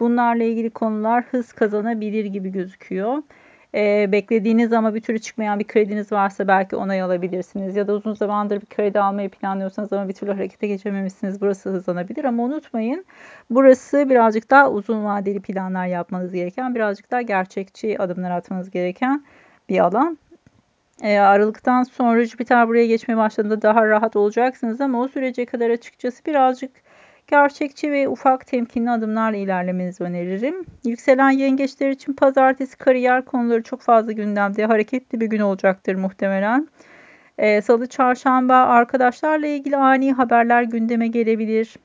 bunlarla 0.00 0.44
ilgili 0.44 0.70
konular 0.70 1.24
hız 1.30 1.52
kazanabilir 1.52 2.24
gibi 2.24 2.52
gözüküyor 2.52 3.22
e, 3.76 4.12
beklediğiniz 4.12 4.72
ama 4.72 4.94
bir 4.94 5.00
türlü 5.00 5.18
çıkmayan 5.18 5.58
bir 5.58 5.66
krediniz 5.66 6.12
varsa 6.12 6.48
belki 6.48 6.76
onay 6.76 7.02
alabilirsiniz. 7.02 7.76
Ya 7.76 7.86
da 7.86 7.92
uzun 7.92 8.14
zamandır 8.14 8.60
bir 8.60 8.66
kredi 8.66 9.00
almayı 9.00 9.30
planlıyorsanız 9.30 9.92
ama 9.92 10.08
bir 10.08 10.14
türlü 10.14 10.32
harekete 10.32 10.66
geçememişsiniz. 10.66 11.40
Burası 11.40 11.70
hızlanabilir 11.70 12.24
ama 12.24 12.42
unutmayın 12.42 13.04
burası 13.50 14.10
birazcık 14.10 14.50
daha 14.50 14.70
uzun 14.70 15.04
vadeli 15.04 15.40
planlar 15.40 15.86
yapmanız 15.86 16.32
gereken, 16.32 16.74
birazcık 16.74 17.10
daha 17.10 17.22
gerçekçi 17.22 18.02
adımlar 18.02 18.30
atmanız 18.30 18.70
gereken 18.70 19.24
bir 19.68 19.78
alan. 19.78 20.18
E, 21.02 21.18
Aralıktan 21.18 21.82
sonra 21.82 22.24
Jüpiter 22.24 22.68
buraya 22.68 22.86
geçmeye 22.86 23.16
başladığında 23.16 23.62
daha 23.62 23.86
rahat 23.88 24.16
olacaksınız 24.16 24.80
ama 24.80 25.00
o 25.00 25.08
sürece 25.08 25.46
kadar 25.46 25.70
açıkçası 25.70 26.24
birazcık 26.24 26.70
gerçekçi 27.26 27.92
ve 27.92 28.08
ufak 28.08 28.46
temkinli 28.46 28.90
adımlarla 28.90 29.36
ilerlemenizi 29.36 30.04
öneririm. 30.04 30.64
Yükselen 30.84 31.30
yengeçler 31.30 31.90
için 31.90 32.12
pazartesi 32.12 32.78
kariyer 32.78 33.24
konuları 33.24 33.62
çok 33.62 33.80
fazla 33.80 34.12
gündemde. 34.12 34.66
Hareketli 34.66 35.20
bir 35.20 35.26
gün 35.26 35.40
olacaktır 35.40 35.94
muhtemelen. 35.94 36.68
Ee, 37.38 37.62
Salı, 37.62 37.86
çarşamba 37.86 38.54
arkadaşlarla 38.54 39.46
ilgili 39.46 39.76
ani 39.76 40.12
haberler 40.12 40.62
gündeme 40.62 41.08
gelebilir. 41.08 41.76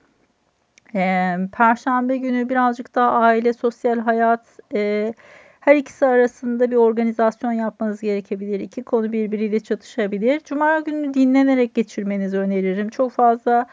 Ee, 0.95 1.37
Perşembe 1.57 2.17
günü 2.17 2.49
birazcık 2.49 2.95
daha 2.95 3.11
aile, 3.11 3.53
sosyal 3.53 3.99
hayat, 3.99 4.45
e, 4.75 5.13
her 5.59 5.75
ikisi 5.75 6.05
arasında 6.05 6.71
bir 6.71 6.75
organizasyon 6.75 7.51
yapmanız 7.51 8.01
gerekebilir. 8.01 8.59
İki 8.59 8.83
konu 8.83 9.11
birbiriyle 9.11 9.59
çatışabilir. 9.59 10.39
Cuma 10.39 10.79
günü 10.79 11.13
dinlenerek 11.13 11.75
geçirmenizi 11.75 12.37
öneririm. 12.37 12.89
Çok 12.89 13.11
fazla 13.11 13.67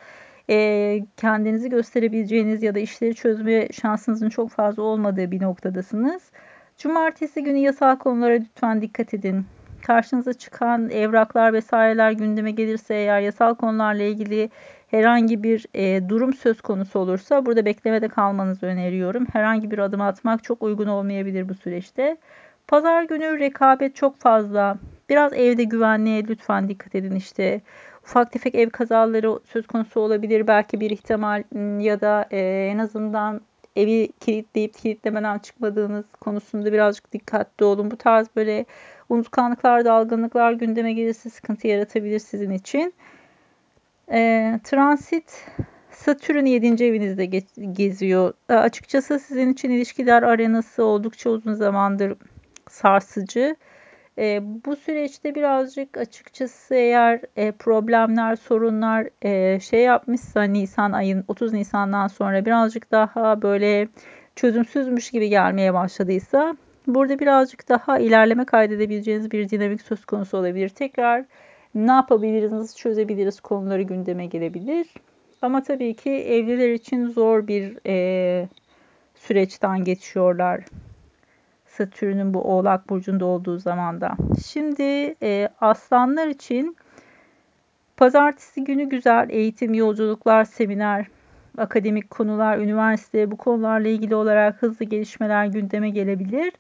e, 0.50 1.00
kendinizi 1.17 1.71
gösterebileceğiniz 1.71 2.62
ya 2.62 2.75
da 2.75 2.78
işleri 2.78 3.14
çözme 3.14 3.69
şansınızın 3.73 4.28
çok 4.28 4.50
fazla 4.50 4.83
olmadığı 4.83 5.31
bir 5.31 5.43
noktadasınız. 5.43 6.23
Cumartesi 6.78 7.45
günü 7.45 7.59
yasal 7.59 7.97
konulara 7.97 8.35
lütfen 8.35 8.83
dikkat 8.83 9.14
edin. 9.14 9.47
Karşınıza 9.87 10.33
çıkan 10.33 10.90
evraklar 10.90 11.52
vesaireler 11.52 12.12
gündeme 12.12 12.50
gelirse 12.50 12.95
eğer 12.95 13.21
yasal 13.21 13.55
konularla 13.55 14.02
ilgili 14.02 14.50
herhangi 14.88 15.43
bir 15.43 15.67
e, 15.75 16.09
durum 16.09 16.35
söz 16.35 16.61
konusu 16.61 16.99
olursa 16.99 17.47
burada 17.47 17.64
beklemede 17.64 18.09
kalmanızı 18.09 18.67
öneriyorum. 18.67 19.26
Herhangi 19.33 19.71
bir 19.71 19.78
adım 19.78 20.00
atmak 20.00 20.45
çok 20.45 20.62
uygun 20.62 20.87
olmayabilir 20.87 21.49
bu 21.49 21.55
süreçte. 21.55 22.17
Pazar 22.69 23.02
günü 23.02 23.38
rekabet 23.38 23.97
çok 23.97 24.19
fazla. 24.19 24.76
Biraz 25.09 25.33
evde 25.33 25.64
güvenliğe 25.64 26.28
lütfen 26.28 26.69
dikkat 26.69 26.95
edin 26.95 27.14
işte 27.14 27.61
ufak 28.09 28.33
tefek 28.33 28.55
ev 28.55 28.71
kazaları 28.71 29.38
söz 29.45 29.67
konusu 29.67 30.00
olabilir. 30.00 30.47
Belki 30.47 30.81
bir 30.81 30.91
ihtimal 30.91 31.45
ıı, 31.55 31.83
ya 31.83 32.00
da 32.00 32.29
e, 32.31 32.38
en 32.73 32.79
azından 32.79 33.41
evi 33.77 34.09
kilitleyip 34.21 34.75
kilitlemeden 34.75 35.38
çıkmadığınız 35.38 36.05
konusunda 36.21 36.73
birazcık 36.73 37.12
dikkatli 37.12 37.65
olun. 37.65 37.91
Bu 37.91 37.97
tarz 37.97 38.27
böyle 38.37 38.65
unutkanlıklar, 39.09 39.85
dalgınlıklar 39.85 40.53
gündeme 40.53 40.93
gelirse 40.93 41.31
sıkıntı 41.31 41.69
yaratabilir 41.69 42.19
sizin 42.19 42.50
için. 42.50 42.95
E, 44.12 44.61
transit 44.65 45.47
Satürn 45.91 46.45
7. 46.45 46.85
evinizde 46.85 47.27
geziyor. 47.73 48.33
E, 48.49 48.55
açıkçası 48.55 49.19
sizin 49.19 49.53
için 49.53 49.71
ilişkiler 49.71 50.23
arenası 50.23 50.85
oldukça 50.85 51.31
uzun 51.31 51.55
zamandır 51.55 52.15
sarsıcı. 52.71 53.57
E, 54.19 54.41
bu 54.65 54.77
süreçte 54.77 55.35
birazcık 55.35 55.97
açıkçası 55.97 56.75
eğer 56.75 57.21
e, 57.37 57.53
problemler, 57.53 58.37
sorunlar 58.37 59.09
e, 59.23 59.61
şey 59.61 59.81
yapmışsa 59.83 60.43
Nisan 60.43 60.93
ayın 60.93 61.25
30 61.29 61.53
Nisan'dan 61.53 62.07
sonra 62.07 62.45
birazcık 62.47 62.91
daha 62.91 63.43
böyle 63.43 63.89
çözümsüzmüş 64.37 65.11
gibi 65.11 65.29
gelmeye 65.29 65.75
başladıysa 65.75 66.57
burada 66.87 67.19
birazcık 67.19 67.69
daha 67.69 67.99
ilerleme 67.99 68.45
kaydedebileceğiniz 68.45 69.31
bir 69.31 69.49
dinamik 69.49 69.83
söz 69.83 70.05
konusu 70.05 70.39
olabilir. 70.39 70.69
Tekrar 70.69 71.25
ne 71.75 71.93
yapabiliriz, 71.93 72.53
nasıl 72.53 72.77
çözebiliriz 72.77 73.41
konuları 73.41 73.83
gündeme 73.83 74.27
gelebilir. 74.27 74.87
Ama 75.43 75.63
tabii 75.63 75.95
ki 75.95 76.11
evliler 76.11 76.73
için 76.73 77.09
zor 77.09 77.47
bir 77.47 77.79
e, 77.87 78.49
süreçten 79.15 79.85
geçiyorlar. 79.85 80.65
Satürn'ün 81.78 82.35
bu 82.35 82.40
Oğlak 82.40 82.88
Burcu'nda 82.88 83.25
olduğu 83.25 83.58
zamanda. 83.58 84.16
Şimdi 84.47 85.14
e, 85.23 85.49
aslanlar 85.61 86.26
için 86.26 86.76
pazartesi 87.97 88.64
günü 88.64 88.85
güzel 88.88 89.26
eğitim, 89.30 89.75
yolculuklar, 89.75 90.44
seminer, 90.44 91.06
akademik 91.58 92.11
konular, 92.11 92.58
üniversite 92.58 93.30
bu 93.30 93.37
konularla 93.37 93.88
ilgili 93.88 94.14
olarak 94.14 94.62
hızlı 94.62 94.85
gelişmeler 94.85 95.47
gündeme 95.47 95.90
gelebilir. 95.90 96.52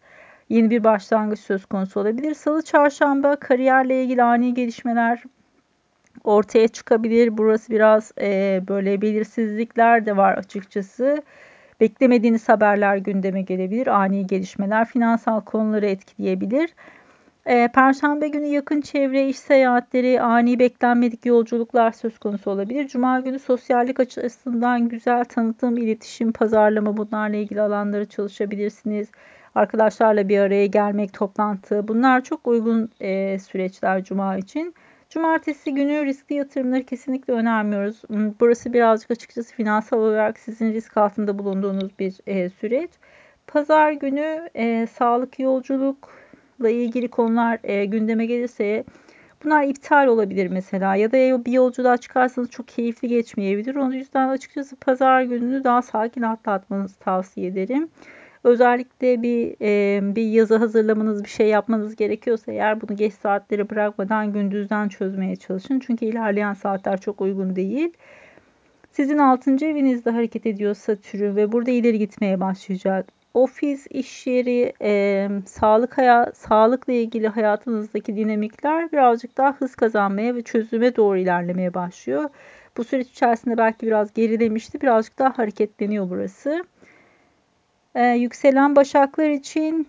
Yeni 0.48 0.70
bir 0.70 0.84
başlangıç 0.84 1.40
söz 1.40 1.66
konusu 1.66 2.00
olabilir. 2.00 2.34
Salı, 2.34 2.62
çarşamba 2.62 3.36
kariyerle 3.36 4.02
ilgili 4.02 4.22
ani 4.22 4.54
gelişmeler 4.54 5.22
ortaya 6.24 6.68
çıkabilir. 6.68 7.38
Burası 7.38 7.72
biraz 7.72 8.12
e, 8.20 8.62
böyle 8.68 9.02
belirsizlikler 9.02 10.06
de 10.06 10.16
var 10.16 10.34
açıkçası. 10.34 11.22
Beklemediğiniz 11.80 12.48
haberler 12.48 12.96
gündeme 12.96 13.42
gelebilir. 13.42 13.86
Ani 13.86 14.26
gelişmeler 14.26 14.84
finansal 14.84 15.40
konuları 15.40 15.86
etkileyebilir. 15.86 16.70
Ee, 17.46 17.68
Perşembe 17.74 18.28
günü 18.28 18.46
yakın 18.46 18.80
çevre, 18.80 19.28
iş 19.28 19.38
seyahatleri, 19.38 20.20
ani 20.20 20.58
beklenmedik 20.58 21.26
yolculuklar 21.26 21.92
söz 21.92 22.18
konusu 22.18 22.50
olabilir. 22.50 22.88
Cuma 22.88 23.20
günü 23.20 23.38
sosyallik 23.38 24.00
açısından 24.00 24.88
güzel 24.88 25.24
tanıtım, 25.24 25.76
iletişim, 25.76 26.32
pazarlama 26.32 26.96
bunlarla 26.96 27.36
ilgili 27.36 27.60
alanları 27.60 28.06
çalışabilirsiniz. 28.06 29.08
Arkadaşlarla 29.54 30.28
bir 30.28 30.38
araya 30.38 30.66
gelmek, 30.66 31.12
toplantı 31.12 31.88
bunlar 31.88 32.20
çok 32.20 32.46
uygun 32.46 32.90
e, 33.00 33.38
süreçler 33.38 34.04
Cuma 34.04 34.36
için. 34.36 34.74
Cumartesi 35.10 35.74
günü 35.74 36.06
riskli 36.06 36.34
yatırımları 36.34 36.84
kesinlikle 36.84 37.32
önermiyoruz. 37.32 38.02
Hmm, 38.08 38.32
burası 38.40 38.72
birazcık 38.72 39.10
açıkçası 39.10 39.54
finansal 39.54 39.98
olarak 39.98 40.38
sizin 40.38 40.72
risk 40.72 40.96
altında 40.96 41.38
bulunduğunuz 41.38 41.98
bir 41.98 42.16
e, 42.26 42.50
süreç. 42.50 42.90
Pazar 43.46 43.92
günü 43.92 44.50
e, 44.54 44.86
sağlık 44.86 45.38
yolculukla 45.38 46.70
ilgili 46.70 47.08
konular 47.08 47.58
e, 47.64 47.84
gündeme 47.84 48.26
gelirse 48.26 48.84
bunlar 49.44 49.62
iptal 49.64 50.06
olabilir 50.06 50.46
mesela 50.46 50.96
ya 50.96 51.12
da 51.12 51.44
bir 51.44 51.52
yolculuğa 51.52 51.96
çıkarsanız 51.96 52.50
çok 52.50 52.68
keyifli 52.68 53.08
geçmeyebilir. 53.08 53.74
Onun 53.74 53.92
yüzden 53.92 54.28
açıkçası 54.28 54.76
pazar 54.76 55.22
gününü 55.22 55.64
daha 55.64 55.82
sakin 55.82 56.22
atlatmanızı 56.22 56.98
tavsiye 56.98 57.46
ederim. 57.46 57.88
Özellikle 58.44 59.22
bir 59.22 59.56
e, 59.62 60.00
bir 60.16 60.22
yazı 60.22 60.56
hazırlamanız, 60.56 61.24
bir 61.24 61.28
şey 61.28 61.48
yapmanız 61.48 61.96
gerekiyorsa 61.96 62.52
eğer 62.52 62.80
bunu 62.80 62.96
geç 62.96 63.14
saatlere 63.14 63.70
bırakmadan 63.70 64.32
gündüzden 64.32 64.88
çözmeye 64.88 65.36
çalışın. 65.36 65.80
Çünkü 65.80 66.04
ilerleyen 66.04 66.54
saatler 66.54 67.00
çok 67.00 67.20
uygun 67.20 67.56
değil. 67.56 67.92
Sizin 68.92 69.18
6. 69.18 69.50
evinizde 69.66 70.10
hareket 70.10 70.46
ediyor 70.46 70.74
Satürn 70.74 71.36
ve 71.36 71.52
burada 71.52 71.70
ileri 71.70 71.98
gitmeye 71.98 72.40
başlayacak. 72.40 73.06
ofis, 73.34 73.86
iş 73.90 74.26
yeri, 74.26 74.72
e, 74.82 75.28
sağlık 75.46 75.98
hayat, 75.98 76.36
sağlıkla 76.36 76.92
ilgili 76.92 77.28
hayatınızdaki 77.28 78.16
dinamikler 78.16 78.92
birazcık 78.92 79.38
daha 79.38 79.52
hız 79.52 79.74
kazanmaya 79.74 80.34
ve 80.34 80.42
çözüme 80.42 80.96
doğru 80.96 81.18
ilerlemeye 81.18 81.74
başlıyor. 81.74 82.30
Bu 82.76 82.84
süreç 82.84 83.08
içerisinde 83.08 83.56
belki 83.58 83.86
biraz 83.86 84.14
gerilemişti. 84.14 84.80
Birazcık 84.80 85.18
daha 85.18 85.38
hareketleniyor 85.38 86.10
burası. 86.10 86.64
Ee, 87.94 88.06
yükselen 88.06 88.76
başaklar 88.76 89.30
için 89.30 89.88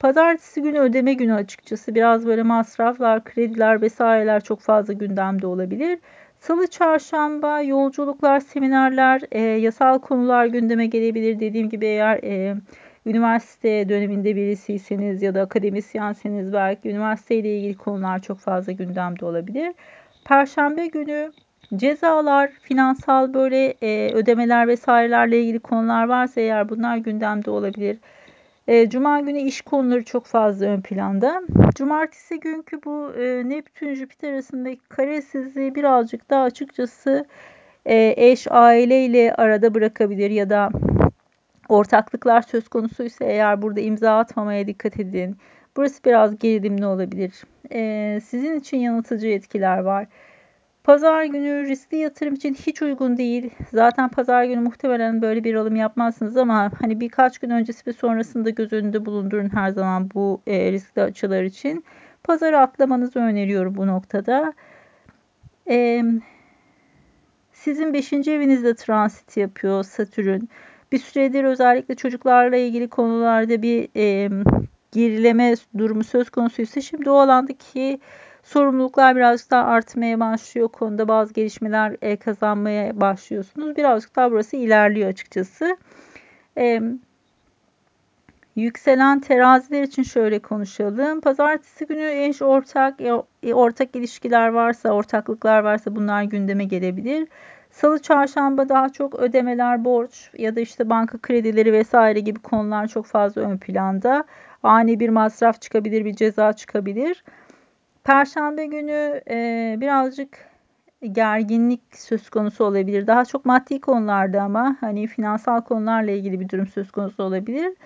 pazartesi 0.00 0.62
günü 0.62 0.78
ödeme 0.78 1.14
günü 1.14 1.34
açıkçası. 1.34 1.94
Biraz 1.94 2.26
böyle 2.26 2.42
masraflar, 2.42 3.24
krediler 3.24 3.82
vesaireler 3.82 4.40
çok 4.40 4.60
fazla 4.60 4.92
gündemde 4.92 5.46
olabilir. 5.46 5.98
Salı, 6.40 6.66
çarşamba 6.66 7.60
yolculuklar, 7.60 8.40
seminerler, 8.40 9.22
e, 9.32 9.40
yasal 9.40 9.98
konular 9.98 10.46
gündeme 10.46 10.86
gelebilir. 10.86 11.40
Dediğim 11.40 11.68
gibi 11.68 11.86
eğer 11.86 12.16
e, 12.24 12.56
üniversite 13.06 13.88
döneminde 13.88 14.36
birisiyseniz 14.36 15.22
ya 15.22 15.34
da 15.34 15.42
akademisyenseniz 15.42 16.52
belki 16.52 16.90
üniversiteyle 16.90 17.58
ilgili 17.58 17.76
konular 17.76 18.22
çok 18.22 18.38
fazla 18.38 18.72
gündemde 18.72 19.24
olabilir. 19.24 19.74
Perşembe 20.24 20.86
günü 20.86 21.32
cezalar, 21.76 22.50
finansal 22.50 23.34
böyle 23.34 23.74
e, 23.82 24.12
ödemeler 24.14 24.68
vesairelerle 24.68 25.40
ilgili 25.40 25.58
konular 25.58 26.08
varsa 26.08 26.40
eğer 26.40 26.68
bunlar 26.68 26.96
gündemde 26.96 27.50
olabilir. 27.50 27.98
E, 28.68 28.88
Cuma 28.88 29.20
günü 29.20 29.38
iş 29.38 29.60
konuları 29.60 30.04
çok 30.04 30.26
fazla 30.26 30.66
ön 30.66 30.80
planda. 30.80 31.42
Cumartesi 31.74 32.40
günkü 32.40 32.80
bu 32.84 33.12
e, 33.18 33.48
Neptün 33.48 33.94
Jüpiter 33.94 34.32
arasındaki 34.32 34.80
karesizliği 34.88 35.74
birazcık 35.74 36.30
daha 36.30 36.42
açıkçası 36.42 37.26
e, 37.86 38.14
eş 38.16 38.46
aileyle 38.50 39.34
arada 39.34 39.74
bırakabilir 39.74 40.30
ya 40.30 40.50
da 40.50 40.70
ortaklıklar 41.68 42.42
söz 42.42 42.68
konusuysa 42.68 43.24
eğer 43.24 43.62
burada 43.62 43.80
imza 43.80 44.18
atmamaya 44.18 44.66
dikkat 44.66 45.00
edin. 45.00 45.36
Burası 45.76 46.04
biraz 46.04 46.38
gerilimli 46.38 46.86
olabilir. 46.86 47.32
E, 47.72 48.20
sizin 48.20 48.60
için 48.60 48.76
yanıltıcı 48.76 49.28
etkiler 49.28 49.78
var. 49.78 50.06
Pazar 50.84 51.24
günü 51.24 51.68
riskli 51.68 51.96
yatırım 51.96 52.34
için 52.34 52.54
hiç 52.54 52.82
uygun 52.82 53.16
değil. 53.16 53.50
Zaten 53.72 54.08
pazar 54.08 54.44
günü 54.44 54.60
muhtemelen 54.60 55.22
böyle 55.22 55.44
bir 55.44 55.54
alım 55.54 55.76
yapmazsınız 55.76 56.36
ama 56.36 56.70
hani 56.80 57.00
birkaç 57.00 57.38
gün 57.38 57.50
öncesi 57.50 57.86
ve 57.86 57.92
sonrasında 57.92 58.50
göz 58.50 58.72
önünde 58.72 59.06
bulundurun 59.06 59.48
her 59.54 59.70
zaman 59.70 60.10
bu 60.14 60.42
e, 60.46 60.72
riskli 60.72 61.02
açılar 61.02 61.42
için. 61.42 61.84
Pazarı 62.24 62.58
atlamanızı 62.58 63.18
öneriyorum 63.18 63.76
bu 63.76 63.86
noktada. 63.86 64.52
E, 65.70 66.02
sizin 67.52 67.94
5. 67.94 68.12
evinizde 68.12 68.74
transit 68.74 69.36
yapıyor 69.36 69.84
Satürn. 69.84 70.40
Bir 70.92 70.98
süredir 70.98 71.44
özellikle 71.44 71.94
çocuklarla 71.94 72.56
ilgili 72.56 72.88
konularda 72.88 73.62
bir 73.62 73.88
e, 73.96 74.30
gerileme 74.92 75.54
durumu 75.78 76.04
söz 76.04 76.30
konusuysa 76.30 76.80
şimdi 76.80 77.10
o 77.10 77.14
alandaki 77.14 78.00
sorumluluklar 78.44 79.16
birazcık 79.16 79.50
daha 79.50 79.64
artmaya 79.64 80.20
başlıyor. 80.20 80.68
Konuda 80.68 81.08
bazı 81.08 81.34
gelişmeler 81.34 81.96
e, 82.02 82.16
kazanmaya 82.16 83.00
başlıyorsunuz. 83.00 83.76
Birazcık 83.76 84.16
daha 84.16 84.30
burası 84.30 84.56
ilerliyor 84.56 85.08
açıkçası. 85.08 85.76
E, 86.58 86.82
yükselen 88.56 89.20
teraziler 89.20 89.82
için 89.82 90.02
şöyle 90.02 90.38
konuşalım. 90.38 91.20
Pazartesi 91.20 91.86
günü 91.86 92.10
eş 92.10 92.42
ortak 92.42 93.00
e, 93.42 93.54
ortak 93.54 93.96
ilişkiler 93.96 94.48
varsa, 94.48 94.90
ortaklıklar 94.90 95.60
varsa 95.60 95.96
bunlar 95.96 96.22
gündeme 96.22 96.64
gelebilir. 96.64 97.28
Salı 97.70 98.02
çarşamba 98.02 98.68
daha 98.68 98.88
çok 98.88 99.14
ödemeler, 99.14 99.84
borç 99.84 100.30
ya 100.38 100.56
da 100.56 100.60
işte 100.60 100.90
banka 100.90 101.18
kredileri 101.18 101.72
vesaire 101.72 102.20
gibi 102.20 102.38
konular 102.38 102.86
çok 102.86 103.06
fazla 103.06 103.42
ön 103.42 103.58
planda. 103.58 104.24
Ani 104.62 105.00
bir 105.00 105.08
masraf 105.08 105.60
çıkabilir, 105.60 106.04
bir 106.04 106.14
ceza 106.14 106.52
çıkabilir. 106.52 107.24
Perşembe 108.04 108.66
günü 108.66 109.22
e, 109.30 109.76
birazcık 109.80 110.50
gerginlik 111.12 111.80
söz 111.92 112.30
konusu 112.30 112.64
olabilir. 112.64 113.06
Daha 113.06 113.24
çok 113.24 113.44
maddi 113.44 113.80
konularda 113.80 114.42
ama 114.42 114.76
hani 114.80 115.06
finansal 115.06 115.60
konularla 115.60 116.10
ilgili 116.10 116.40
bir 116.40 116.48
durum 116.48 116.66
söz 116.66 116.90
konusu 116.90 117.22
olabilir. 117.22 117.76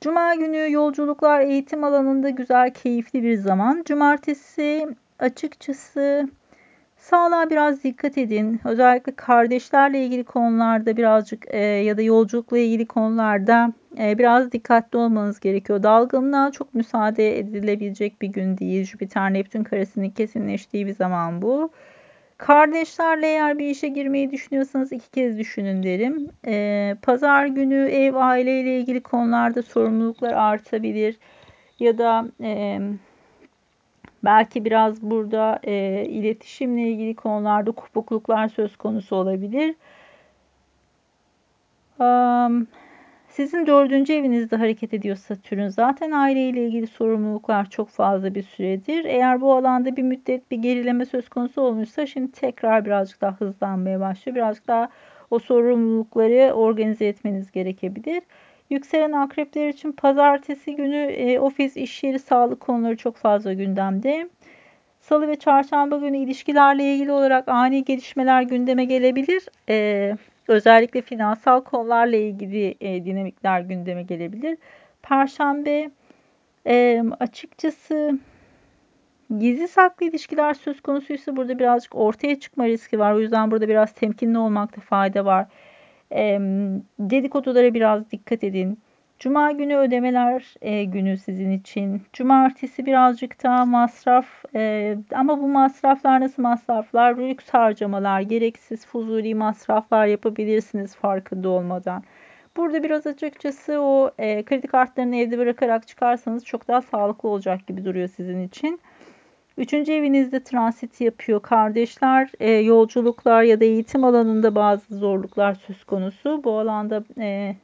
Cuma 0.00 0.34
günü 0.34 0.72
yolculuklar 0.72 1.40
eğitim 1.40 1.84
alanında 1.84 2.30
güzel, 2.30 2.74
keyifli 2.74 3.22
bir 3.22 3.36
zaman. 3.36 3.82
Cumartesi 3.86 4.88
açıkçası 5.18 6.28
Sağlığa 7.10 7.50
biraz 7.50 7.84
dikkat 7.84 8.18
edin. 8.18 8.60
Özellikle 8.64 9.16
kardeşlerle 9.16 10.04
ilgili 10.04 10.24
konularda 10.24 10.96
birazcık 10.96 11.44
e, 11.48 11.58
ya 11.58 11.96
da 11.96 12.02
yolculukla 12.02 12.58
ilgili 12.58 12.86
konularda 12.86 13.72
e, 13.98 14.18
biraz 14.18 14.52
dikkatli 14.52 14.98
olmanız 14.98 15.40
gerekiyor. 15.40 15.82
Dalgınlığa 15.82 16.52
çok 16.52 16.74
müsaade 16.74 17.38
edilebilecek 17.38 18.22
bir 18.22 18.28
gün 18.28 18.58
değil. 18.58 18.84
Jüpiter 18.84 19.32
Neptün 19.32 19.64
karesinin 19.64 20.10
kesinleştiği 20.10 20.86
bir 20.86 20.94
zaman 20.94 21.42
bu. 21.42 21.70
Kardeşlerle 22.38 23.26
eğer 23.26 23.58
bir 23.58 23.66
işe 23.66 23.88
girmeyi 23.88 24.30
düşünüyorsanız 24.30 24.92
iki 24.92 25.10
kez 25.10 25.38
düşünün 25.38 25.82
derim. 25.82 26.28
E, 26.46 26.96
Pazar 27.02 27.46
günü 27.46 27.88
ev 27.88 28.14
aileyle 28.14 28.80
ilgili 28.80 29.00
konularda 29.00 29.62
sorumluluklar 29.62 30.32
artabilir. 30.32 31.18
Ya 31.78 31.98
da 31.98 32.26
e, 32.42 32.78
Belki 34.24 34.64
biraz 34.64 35.02
burada 35.02 35.60
e, 35.64 36.04
iletişimle 36.04 36.82
ilgili 36.82 37.14
konularda 37.14 37.70
kopukluklar 37.70 38.48
söz 38.48 38.76
konusu 38.76 39.16
olabilir. 39.16 39.74
Um, 41.98 42.66
sizin 43.28 43.66
dördüncü 43.66 44.12
evinizde 44.12 44.56
hareket 44.56 44.94
ediyor 44.94 45.16
Satürn. 45.16 45.68
Zaten 45.68 46.10
aileyle 46.10 46.66
ilgili 46.66 46.86
sorumluluklar 46.86 47.70
çok 47.70 47.88
fazla 47.88 48.34
bir 48.34 48.42
süredir. 48.42 49.04
Eğer 49.04 49.40
bu 49.40 49.54
alanda 49.54 49.96
bir 49.96 50.02
müddet 50.02 50.50
bir 50.50 50.56
gerileme 50.56 51.06
söz 51.06 51.28
konusu 51.28 51.60
olmuşsa 51.60 52.06
şimdi 52.06 52.32
tekrar 52.32 52.84
birazcık 52.84 53.20
daha 53.20 53.32
hızlanmaya 53.32 54.00
başlıyor. 54.00 54.36
Birazcık 54.36 54.68
daha 54.68 54.88
o 55.30 55.38
sorumlulukları 55.38 56.52
organize 56.52 57.06
etmeniz 57.06 57.50
gerekebilir. 57.50 58.22
Yükselen 58.70 59.12
akrepler 59.12 59.68
için 59.68 59.92
pazartesi 59.92 60.76
günü 60.76 60.96
e, 60.96 61.40
ofis, 61.40 61.76
iş 61.76 62.02
yeri, 62.02 62.18
sağlık 62.18 62.60
konuları 62.60 62.96
çok 62.96 63.16
fazla 63.16 63.52
gündemde. 63.52 64.28
Salı 65.00 65.28
ve 65.28 65.36
çarşamba 65.36 65.96
günü 65.96 66.18
ilişkilerle 66.18 66.94
ilgili 66.94 67.12
olarak 67.12 67.48
ani 67.48 67.84
gelişmeler 67.84 68.42
gündeme 68.42 68.84
gelebilir. 68.84 69.42
E, 69.68 70.16
özellikle 70.48 71.02
finansal 71.02 71.60
konularla 71.60 72.16
ilgili 72.16 72.74
e, 72.80 73.04
dinamikler 73.04 73.60
gündeme 73.60 74.02
gelebilir. 74.02 74.58
Perşembe 75.02 75.90
e, 76.66 77.04
açıkçası 77.20 78.18
gizli 79.38 79.68
saklı 79.68 80.06
ilişkiler 80.06 80.54
söz 80.54 80.80
konusuysa 80.80 81.36
burada 81.36 81.58
birazcık 81.58 81.94
ortaya 81.94 82.40
çıkma 82.40 82.66
riski 82.66 82.98
var. 82.98 83.12
O 83.12 83.20
yüzden 83.20 83.50
burada 83.50 83.68
biraz 83.68 83.92
temkinli 83.92 84.38
olmakta 84.38 84.80
fayda 84.80 85.24
var. 85.24 85.46
E, 86.12 86.38
dedikodulara 86.98 87.74
biraz 87.74 88.10
dikkat 88.10 88.44
edin. 88.44 88.78
Cuma 89.18 89.52
günü 89.52 89.76
ödemeler 89.76 90.54
e, 90.62 90.84
günü 90.84 91.16
sizin 91.18 91.50
için. 91.50 92.02
Cumartesi 92.12 92.86
birazcık 92.86 93.44
daha 93.44 93.64
masraf 93.64 94.26
e, 94.54 94.96
ama 95.14 95.40
bu 95.40 95.48
masraflar 95.48 96.20
nasıl 96.20 96.42
masraflar? 96.42 97.16
Lüks 97.16 97.48
harcamalar, 97.48 98.20
gereksiz 98.20 98.86
fuzuli 98.86 99.34
masraflar 99.34 100.06
yapabilirsiniz 100.06 100.96
farkında 100.96 101.48
olmadan. 101.48 102.02
Burada 102.56 102.82
biraz 102.82 103.06
açıkçası 103.06 103.80
o 103.80 104.10
e, 104.18 104.42
kredi 104.44 104.66
kartlarını 104.66 105.16
evde 105.16 105.38
bırakarak 105.38 105.88
çıkarsanız 105.88 106.44
çok 106.44 106.68
daha 106.68 106.82
sağlıklı 106.82 107.28
olacak 107.28 107.66
gibi 107.66 107.84
duruyor 107.84 108.08
sizin 108.08 108.40
için. 108.48 108.80
Üçüncü 109.58 109.92
evinizde 109.92 110.42
transit 110.42 111.00
yapıyor. 111.00 111.42
Kardeşler, 111.42 112.30
e, 112.40 112.50
yolculuklar 112.50 113.42
ya 113.42 113.60
da 113.60 113.64
eğitim 113.64 114.04
alanında 114.04 114.54
bazı 114.54 114.96
zorluklar 114.96 115.54
söz 115.54 115.84
konusu. 115.84 116.44
Bu 116.44 116.58
alanda 116.58 117.04
e, 117.20 117.56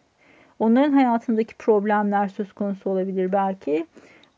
onların 0.59 0.93
hayatındaki 0.93 1.55
problemler 1.55 2.29
söz 2.29 2.53
konusu 2.53 2.91
olabilir 2.91 3.33
belki. 3.33 3.87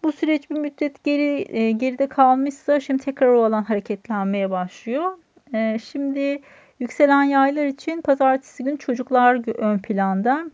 Bu 0.05 0.13
süreç 0.13 0.51
bir 0.51 0.59
müddet 0.59 1.05
geri 1.05 1.47
e, 1.49 1.71
geride 1.71 2.07
kalmışsa 2.07 2.81
şimdi 2.81 3.05
tekrar 3.05 3.29
o 3.29 3.45
alan 3.45 3.63
hareketlenmeye 3.63 4.51
başlıyor. 4.51 5.13
E, 5.55 5.79
şimdi 5.79 6.43
yükselen 6.81 7.23
yaylar 7.23 7.67
için 7.67 8.01
pazartesi 8.01 8.65
günü 8.65 8.79
çocuklar 8.79 9.59
ön 9.59 9.79
planda. 9.79 10.51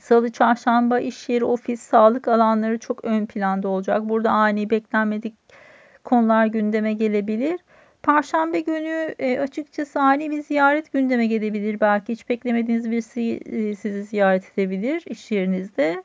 Salı, 0.00 0.32
çarşamba 0.32 1.00
iş 1.00 1.28
yeri, 1.28 1.44
ofis, 1.44 1.82
sağlık 1.82 2.28
alanları 2.28 2.78
çok 2.78 3.04
ön 3.04 3.26
planda 3.26 3.68
olacak. 3.68 4.08
Burada 4.08 4.30
ani 4.30 4.70
beklenmedik 4.70 5.41
konular 6.04 6.46
gündeme 6.46 6.92
gelebilir. 6.92 7.60
Perşembe 8.02 8.60
günü 8.60 9.14
e, 9.18 9.38
açıkçası 9.38 10.00
ani 10.00 10.30
bir 10.30 10.42
ziyaret 10.42 10.92
gündeme 10.92 11.26
gelebilir. 11.26 11.80
Belki 11.80 12.12
hiç 12.12 12.28
beklemediğiniz 12.28 12.90
birisi 12.90 13.40
e, 13.46 13.74
sizi 13.74 14.04
ziyaret 14.04 14.58
edebilir 14.58 15.02
iş 15.06 15.30
yerinizde. 15.30 16.02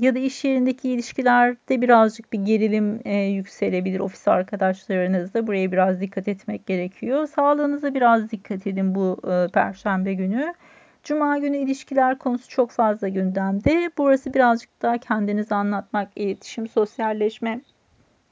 Ya 0.00 0.14
da 0.14 0.18
iş 0.18 0.44
yerindeki 0.44 0.90
ilişkilerde 0.90 1.80
birazcık 1.82 2.32
bir 2.32 2.38
gerilim 2.38 3.00
e, 3.04 3.16
yükselebilir 3.16 4.00
ofis 4.00 4.28
arkadaşlarınızla. 4.28 5.46
Buraya 5.46 5.72
biraz 5.72 6.00
dikkat 6.00 6.28
etmek 6.28 6.66
gerekiyor. 6.66 7.26
Sağlığınıza 7.26 7.94
biraz 7.94 8.30
dikkat 8.30 8.66
edin 8.66 8.94
bu 8.94 9.20
perşembe 9.52 10.14
günü. 10.14 10.54
Cuma 11.02 11.38
günü 11.38 11.56
ilişkiler 11.56 12.18
konusu 12.18 12.48
çok 12.48 12.70
fazla 12.70 13.08
gündemde. 13.08 13.90
Burası 13.98 14.34
birazcık 14.34 14.82
daha 14.82 14.98
kendinizi 14.98 15.54
anlatmak, 15.54 16.08
iletişim, 16.16 16.68
sosyalleşme 16.68 17.60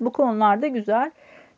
bu 0.04 0.12
konularda 0.12 0.66
güzel. 0.66 1.10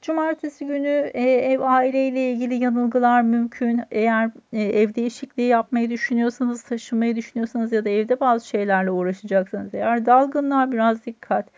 Cumartesi 0.02 0.66
günü 0.66 1.10
e, 1.14 1.22
ev 1.22 1.60
aileyle 1.60 2.30
ilgili 2.32 2.54
yanılgılar 2.54 3.22
mümkün. 3.22 3.80
Eğer 3.90 4.30
e, 4.52 4.62
ev 4.62 4.94
değişikliği 4.94 5.48
yapmayı 5.48 5.90
düşünüyorsanız, 5.90 6.62
taşınmayı 6.62 7.16
düşünüyorsanız 7.16 7.72
ya 7.72 7.84
da 7.84 7.88
evde 7.88 8.20
bazı 8.20 8.48
şeylerle 8.48 8.90
uğraşacaksanız 8.90 9.74
eğer 9.74 10.06
dalgınlar 10.06 10.72
biraz 10.72 11.06
dikkat. 11.06 11.48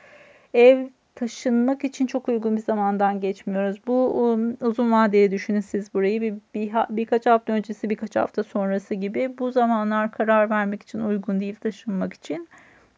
Ev 0.55 0.87
taşınmak 1.15 1.85
için 1.85 2.07
çok 2.07 2.29
uygun 2.29 2.57
bir 2.57 2.63
zamandan 2.63 3.21
geçmiyoruz. 3.21 3.81
Bu 3.87 3.93
um, 3.93 4.57
uzun 4.61 4.93
vadeye 4.93 5.31
düşünün 5.31 5.61
siz 5.61 5.95
burayı 5.95 6.21
bir, 6.21 6.35
bir 6.55 6.73
birkaç 6.91 7.27
hafta 7.27 7.53
öncesi 7.53 7.91
birkaç 7.91 8.17
hafta 8.17 8.43
sonrası 8.43 8.95
gibi 8.95 9.39
bu 9.39 9.53
zamanlar 9.53 10.11
karar 10.11 10.51
vermek 10.51 10.83
için 10.83 11.01
uygun 11.01 11.41
değil 11.41 11.55
taşınmak 11.55 12.13
için. 12.13 12.49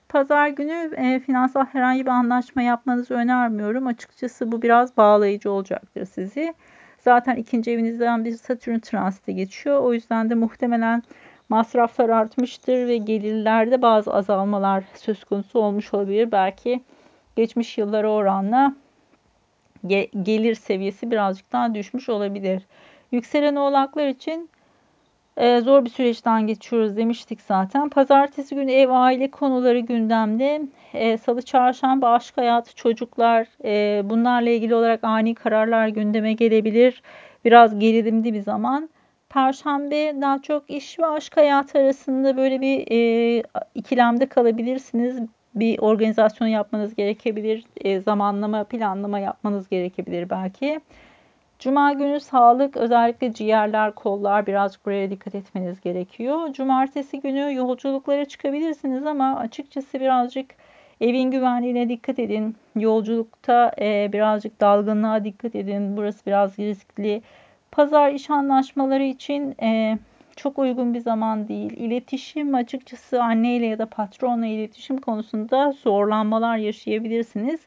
Pazar 0.08 0.48
günü 0.48 0.90
e, 0.96 1.20
finansal 1.20 1.66
herhangi 1.66 2.06
bir 2.06 2.10
anlaşma 2.10 2.62
yapmanızı 2.62 3.14
önermiyorum. 3.14 3.86
Açıkçası 3.86 4.52
bu 4.52 4.62
biraz 4.62 4.96
bağlayıcı 4.96 5.50
olacaktır 5.50 6.04
sizi. 6.04 6.54
Zaten 6.98 7.36
ikinci 7.36 7.70
evinizden 7.70 8.24
bir 8.24 8.36
Satürn 8.36 8.78
transiti 8.78 9.34
geçiyor. 9.34 9.80
O 9.80 9.92
yüzden 9.94 10.30
de 10.30 10.34
muhtemelen 10.34 11.02
masraflar 11.48 12.08
artmıştır 12.08 12.86
ve 12.86 12.96
gelirlerde 12.96 13.82
bazı 13.82 14.14
azalmalar 14.14 14.84
söz 14.94 15.24
konusu 15.24 15.58
olmuş 15.58 15.94
olabilir. 15.94 16.32
Belki 16.32 16.82
geçmiş 17.36 17.78
yıllara 17.78 18.10
oranla 18.10 18.74
gelir 20.22 20.54
seviyesi 20.54 21.10
birazcık 21.10 21.52
daha 21.52 21.74
düşmüş 21.74 22.08
olabilir. 22.08 22.62
Yükselen 23.12 23.56
oğlaklar 23.56 24.08
için 24.08 24.50
e, 25.38 25.60
zor 25.60 25.84
bir 25.84 25.90
süreçten 25.90 26.46
geçiyoruz 26.46 26.96
demiştik 26.96 27.40
zaten. 27.40 27.88
Pazartesi 27.88 28.54
günü 28.54 28.72
ev 28.72 28.88
aile 28.90 29.30
konuları 29.30 29.78
gündemde. 29.78 30.62
E, 30.94 31.18
Salı 31.18 31.42
çarşamba 31.42 32.10
aşk 32.12 32.36
hayatı 32.36 32.74
çocuklar 32.74 33.46
e, 33.64 34.02
bunlarla 34.10 34.50
ilgili 34.50 34.74
olarak 34.74 35.04
ani 35.04 35.34
kararlar 35.34 35.88
gündeme 35.88 36.32
gelebilir. 36.32 37.02
Biraz 37.44 37.78
gerilimli 37.78 38.34
bir 38.34 38.40
zaman. 38.40 38.90
Perşembe 39.28 40.20
daha 40.20 40.42
çok 40.42 40.70
iş 40.70 40.98
ve 40.98 41.06
aşk 41.06 41.36
hayatı 41.36 41.78
arasında 41.78 42.36
böyle 42.36 42.60
bir 42.60 42.86
e, 42.90 43.42
ikilemde 43.74 44.26
kalabilirsiniz 44.26 45.18
bir 45.54 45.78
organizasyon 45.78 46.48
yapmanız 46.48 46.94
gerekebilir. 46.94 47.64
E, 47.84 48.00
zamanlama, 48.00 48.64
planlama 48.64 49.18
yapmanız 49.18 49.68
gerekebilir 49.68 50.30
belki. 50.30 50.80
Cuma 51.58 51.92
günü 51.92 52.20
sağlık 52.20 52.76
özellikle 52.76 53.32
ciğerler, 53.32 53.94
kollar 53.94 54.46
biraz 54.46 54.84
buraya 54.84 55.10
dikkat 55.10 55.34
etmeniz 55.34 55.80
gerekiyor. 55.80 56.52
Cumartesi 56.52 57.20
günü 57.20 57.54
yolculuklara 57.54 58.24
çıkabilirsiniz 58.24 59.06
ama 59.06 59.36
açıkçası 59.36 60.00
birazcık 60.00 60.50
evin 61.00 61.30
güvenliğine 61.30 61.88
dikkat 61.88 62.18
edin. 62.18 62.56
Yolculukta 62.76 63.72
e, 63.80 64.10
birazcık 64.12 64.60
dalgınlığa 64.60 65.24
dikkat 65.24 65.54
edin. 65.54 65.96
Burası 65.96 66.26
biraz 66.26 66.58
riskli. 66.58 67.22
Pazar 67.72 68.12
iş 68.12 68.30
anlaşmaları 68.30 69.04
için 69.04 69.54
e, 69.62 69.98
çok 70.36 70.58
uygun 70.58 70.94
bir 70.94 71.00
zaman 71.00 71.48
değil. 71.48 71.72
İletişim 71.76 72.54
açıkçası 72.54 73.22
anneyle 73.22 73.66
ya 73.66 73.78
da 73.78 73.86
patronla 73.86 74.46
iletişim 74.46 74.98
konusunda 74.98 75.72
zorlanmalar 75.72 76.56
yaşayabilirsiniz. 76.56 77.60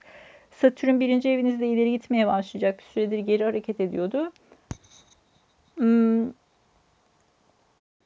Satürn 0.61 0.99
birinci 0.99 1.29
evinizde 1.29 1.67
ileri 1.67 1.91
gitmeye 1.91 2.27
başlayacak. 2.27 2.79
Bir 2.79 2.83
süredir 2.83 3.19
geri 3.19 3.43
hareket 3.43 3.79
ediyordu. 3.79 4.31
Hmm. 5.75 6.31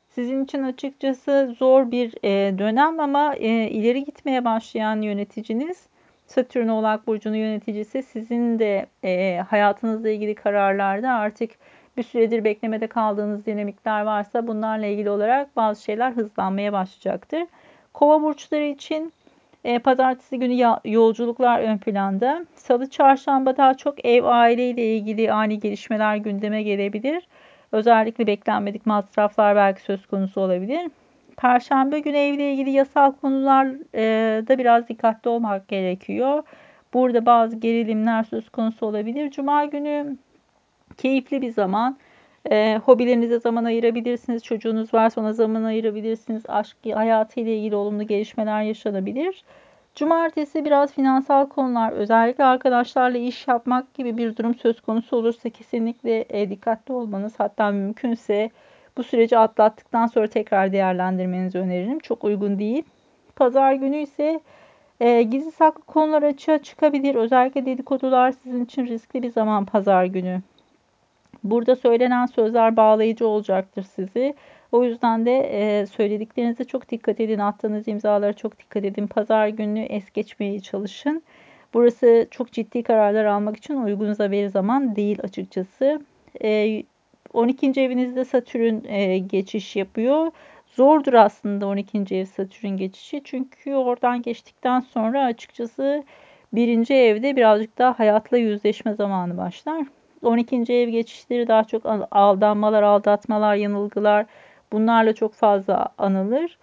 Sizin 0.09 0.43
için 0.43 0.63
açıkçası 0.63 1.55
zor 1.59 1.91
bir 1.91 2.13
e, 2.23 2.57
dönem 2.57 2.99
ama 2.99 3.35
e, 3.35 3.69
ileri 3.69 4.03
gitmeye 4.03 4.45
başlayan 4.45 5.01
yöneticiniz 5.01 5.87
Satürn 6.27 6.67
Oğlak 6.67 7.07
Burcu'nun 7.07 7.35
yöneticisi 7.35 8.03
sizin 8.03 8.59
de 8.59 8.85
e, 9.03 9.37
hayatınızla 9.49 10.09
ilgili 10.09 10.35
kararlarda 10.35 11.09
artık 11.11 11.51
bir 11.97 12.03
süredir 12.03 12.43
beklemede 12.43 12.87
kaldığınız 12.87 13.45
dinamikler 13.45 14.01
varsa 14.01 14.47
bunlarla 14.47 14.85
ilgili 14.85 15.09
olarak 15.09 15.55
bazı 15.55 15.83
şeyler 15.83 16.11
hızlanmaya 16.11 16.73
başlayacaktır. 16.73 17.43
Kova 17.93 18.21
burçları 18.21 18.63
için 18.65 19.13
e, 19.65 19.79
pazartesi 19.79 20.39
günü 20.39 20.77
yolculuklar 20.85 21.59
ön 21.59 21.77
planda. 21.77 22.45
Salı, 22.55 22.89
çarşamba 22.89 23.57
daha 23.57 23.73
çok 23.73 24.05
ev, 24.05 24.23
aile 24.23 24.69
ile 24.69 24.95
ilgili 24.97 25.31
ani 25.31 25.59
gelişmeler 25.59 26.15
gündeme 26.15 26.63
gelebilir. 26.63 27.27
Özellikle 27.71 28.27
beklenmedik 28.27 28.85
masraflar 28.85 29.55
belki 29.55 29.81
söz 29.81 30.05
konusu 30.07 30.41
olabilir. 30.41 30.91
Perşembe 31.37 31.99
günü 31.99 32.17
evle 32.17 32.53
ilgili 32.53 32.69
yasal 32.69 33.11
konularda 33.11 33.77
e, 34.49 34.57
biraz 34.57 34.87
dikkatli 34.87 35.29
olmak 35.29 35.67
gerekiyor. 35.67 36.43
Burada 36.93 37.25
bazı 37.25 37.55
gerilimler 37.55 38.23
söz 38.23 38.49
konusu 38.49 38.85
olabilir. 38.85 39.31
Cuma 39.31 39.65
günü 39.65 40.17
keyifli 40.97 41.41
bir 41.41 41.51
zaman. 41.51 41.97
E, 42.51 42.79
hobilerinize 42.85 43.39
zaman 43.39 43.63
ayırabilirsiniz. 43.63 44.43
Çocuğunuz 44.43 44.93
varsa 44.93 45.21
ona 45.21 45.33
zaman 45.33 45.63
ayırabilirsiniz. 45.63 46.43
Aşk 46.47 46.77
hayatı 46.93 47.39
ile 47.39 47.57
ilgili 47.57 47.75
olumlu 47.75 48.07
gelişmeler 48.07 48.61
yaşanabilir. 48.61 49.43
Cumartesi 49.95 50.65
biraz 50.65 50.93
finansal 50.93 51.49
konular, 51.49 51.91
özellikle 51.91 52.43
arkadaşlarla 52.43 53.17
iş 53.17 53.47
yapmak 53.47 53.93
gibi 53.93 54.17
bir 54.17 54.35
durum 54.35 54.55
söz 54.55 54.81
konusu 54.81 55.17
olursa 55.17 55.49
kesinlikle 55.49 56.25
e, 56.29 56.49
dikkatli 56.49 56.93
olmanız, 56.93 57.33
hatta 57.37 57.71
mümkünse 57.71 58.49
bu 58.97 59.03
süreci 59.03 59.37
atlattıktan 59.37 60.07
sonra 60.07 60.27
tekrar 60.27 60.71
değerlendirmenizi 60.71 61.59
öneririm. 61.59 61.99
Çok 61.99 62.23
uygun 62.23 62.59
değil. 62.59 62.83
Pazar 63.35 63.73
günü 63.73 63.97
ise 63.97 64.39
e, 64.99 65.23
gizli 65.23 65.51
saklı 65.51 65.83
konular 65.83 66.23
açığa 66.23 66.57
çıkabilir. 66.57 67.15
Özellikle 67.15 67.65
dedikodular 67.65 68.31
sizin 68.31 68.65
için 68.65 68.85
riskli 68.85 69.23
bir 69.23 69.31
zaman 69.31 69.65
pazar 69.65 70.05
günü. 70.05 70.41
Burada 71.45 71.75
söylenen 71.75 72.25
sözler 72.25 72.77
bağlayıcı 72.77 73.27
olacaktır 73.27 73.85
sizi. 73.95 74.35
O 74.71 74.83
yüzden 74.83 75.25
de 75.25 75.37
e, 75.37 75.85
söylediklerinize 75.85 76.63
çok 76.63 76.89
dikkat 76.89 77.19
edin. 77.19 77.39
Attığınız 77.39 77.87
imzalara 77.87 78.33
çok 78.33 78.59
dikkat 78.59 78.85
edin. 78.85 79.07
Pazar 79.07 79.47
günü 79.47 79.79
es 79.79 80.11
geçmeye 80.11 80.59
çalışın. 80.59 81.23
Burası 81.73 82.27
çok 82.31 82.51
ciddi 82.51 82.83
kararlar 82.83 83.25
almak 83.25 83.57
için 83.57 83.75
uygun 83.75 84.31
bir 84.31 84.47
zaman 84.47 84.95
değil 84.95 85.19
açıkçası. 85.23 86.01
E, 86.43 86.83
12. 87.33 87.81
evinizde 87.81 88.25
Satürn 88.25 88.85
e, 88.87 89.17
geçiş 89.17 89.75
yapıyor. 89.75 90.31
Zordur 90.67 91.13
aslında 91.13 91.67
12. 91.67 92.15
ev 92.15 92.25
Satürn 92.25 92.77
geçişi. 92.77 93.21
Çünkü 93.23 93.75
oradan 93.75 94.21
geçtikten 94.21 94.79
sonra 94.79 95.23
açıkçası 95.25 96.03
birinci 96.53 96.93
evde 96.93 97.35
birazcık 97.35 97.77
daha 97.77 97.99
hayatla 97.99 98.37
yüzleşme 98.37 98.93
zamanı 98.93 99.37
başlar. 99.37 99.85
12. 100.25 100.73
ev 100.73 100.89
geçişleri 100.89 101.47
daha 101.47 101.63
çok 101.63 101.85
aldanmalar, 102.11 102.83
aldatmalar, 102.83 103.55
yanılgılar 103.55 104.25
bunlarla 104.71 105.13
çok 105.13 105.33
fazla 105.33 105.87
anılır. 105.97 106.57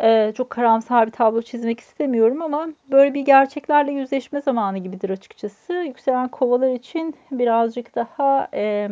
Ee, 0.00 0.32
çok 0.36 0.50
karamsar 0.50 1.06
bir 1.06 1.12
tablo 1.12 1.42
çizmek 1.42 1.80
istemiyorum 1.80 2.42
ama 2.42 2.68
böyle 2.90 3.14
bir 3.14 3.20
gerçeklerle 3.20 3.92
yüzleşme 3.92 4.40
zamanı 4.40 4.78
gibidir 4.78 5.10
açıkçası. 5.10 5.72
Yükselen 5.72 6.28
kovalar 6.28 6.70
için 6.70 7.14
birazcık 7.30 7.94
daha 7.94 8.48
e, 8.54 8.88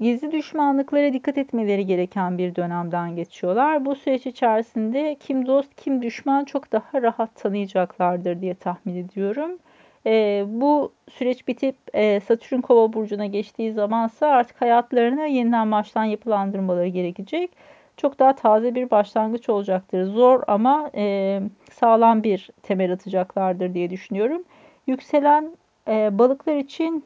gizli 0.00 0.32
düşmanlıklara 0.32 1.12
dikkat 1.12 1.38
etmeleri 1.38 1.86
gereken 1.86 2.38
bir 2.38 2.54
dönemden 2.56 3.16
geçiyorlar. 3.16 3.84
Bu 3.84 3.94
süreç 3.94 4.26
içerisinde 4.26 5.16
kim 5.20 5.46
dost 5.46 5.74
kim 5.76 6.02
düşman 6.02 6.44
çok 6.44 6.72
daha 6.72 7.02
rahat 7.02 7.36
tanıyacaklardır 7.36 8.40
diye 8.40 8.54
tahmin 8.54 8.96
ediyorum. 8.96 9.58
E, 10.06 10.44
bu 10.48 10.92
süreç 11.10 11.48
bitip 11.48 11.76
e, 11.94 12.20
Satürn 12.20 12.60
Kova 12.60 12.92
burcuna 12.92 13.26
geçtiği 13.26 13.72
zamansa 13.72 14.26
artık 14.26 14.60
hayatlarını 14.60 15.26
yeniden 15.26 15.72
baştan 15.72 16.04
yapılandırmaları 16.04 16.88
gerekecek. 16.88 17.50
Çok 17.96 18.18
daha 18.18 18.32
taze 18.32 18.74
bir 18.74 18.90
başlangıç 18.90 19.48
olacaktır. 19.48 20.04
Zor 20.04 20.42
ama 20.46 20.90
e, 20.94 21.40
sağlam 21.72 22.22
bir 22.22 22.50
temel 22.62 22.92
atacaklardır 22.92 23.74
diye 23.74 23.90
düşünüyorum. 23.90 24.42
Yükselen 24.86 25.56
e, 25.88 26.18
balıklar 26.18 26.56
için 26.56 27.04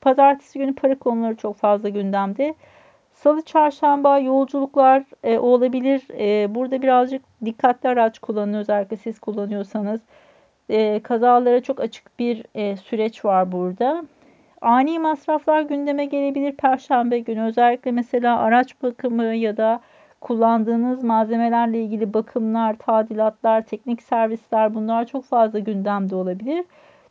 pazartesi 0.00 0.58
günü 0.58 0.74
para 0.74 0.98
konuları 0.98 1.36
çok 1.36 1.56
fazla 1.56 1.88
gündemde. 1.88 2.54
Salı, 3.12 3.42
çarşamba 3.42 4.18
yolculuklar 4.18 5.04
e, 5.24 5.38
olabilir. 5.38 6.02
E, 6.18 6.54
burada 6.54 6.82
birazcık 6.82 7.22
dikkatli 7.44 7.88
araç 7.88 8.18
kullanın 8.18 8.54
özellikle 8.54 8.96
siz 8.96 9.18
kullanıyorsanız 9.18 10.00
e, 10.72 11.00
kazalara 11.00 11.62
çok 11.62 11.80
açık 11.80 12.18
bir 12.18 12.44
e, 12.54 12.76
süreç 12.76 13.24
var 13.24 13.52
burada. 13.52 14.04
Ani 14.60 14.98
masraflar 14.98 15.62
gündeme 15.62 16.04
gelebilir 16.04 16.52
Perşembe 16.52 17.18
günü. 17.18 17.42
Özellikle 17.42 17.90
mesela 17.90 18.38
araç 18.38 18.82
bakımı 18.82 19.24
ya 19.24 19.56
da 19.56 19.80
kullandığınız 20.20 21.04
malzemelerle 21.04 21.82
ilgili 21.82 22.14
bakımlar, 22.14 22.76
tadilatlar, 22.78 23.62
teknik 23.62 24.02
servisler 24.02 24.74
bunlar 24.74 25.06
çok 25.06 25.24
fazla 25.24 25.58
gündemde 25.58 26.14
olabilir. 26.14 26.64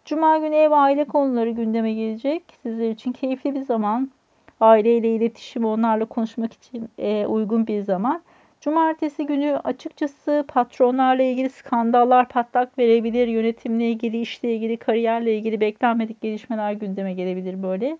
Cuma 0.05 0.37
günü 0.37 0.55
ev 0.55 0.71
aile 0.71 1.05
konuları 1.05 1.49
gündeme 1.49 1.93
gelecek. 1.93 2.43
Sizler 2.63 2.89
için 2.89 3.11
keyifli 3.11 3.55
bir 3.55 3.61
zaman. 3.61 4.11
aileyle 4.59 5.15
iletişim, 5.15 5.65
onlarla 5.65 6.05
konuşmak 6.05 6.53
için 6.53 6.89
e, 6.97 7.25
uygun 7.25 7.67
bir 7.67 7.81
zaman. 7.81 8.21
Cumartesi 8.61 9.25
günü 9.25 9.61
açıkçası 9.63 10.45
patronlarla 10.47 11.23
ilgili 11.23 11.49
skandallar 11.49 12.27
patlak 12.29 12.77
verebilir. 12.77 13.27
Yönetimle 13.27 13.89
ilgili, 13.89 14.21
işle 14.21 14.55
ilgili, 14.55 14.77
kariyerle 14.77 15.37
ilgili 15.37 15.59
beklenmedik 15.59 16.21
gelişmeler 16.21 16.71
gündeme 16.73 17.13
gelebilir 17.13 17.63
böyle. 17.63 17.97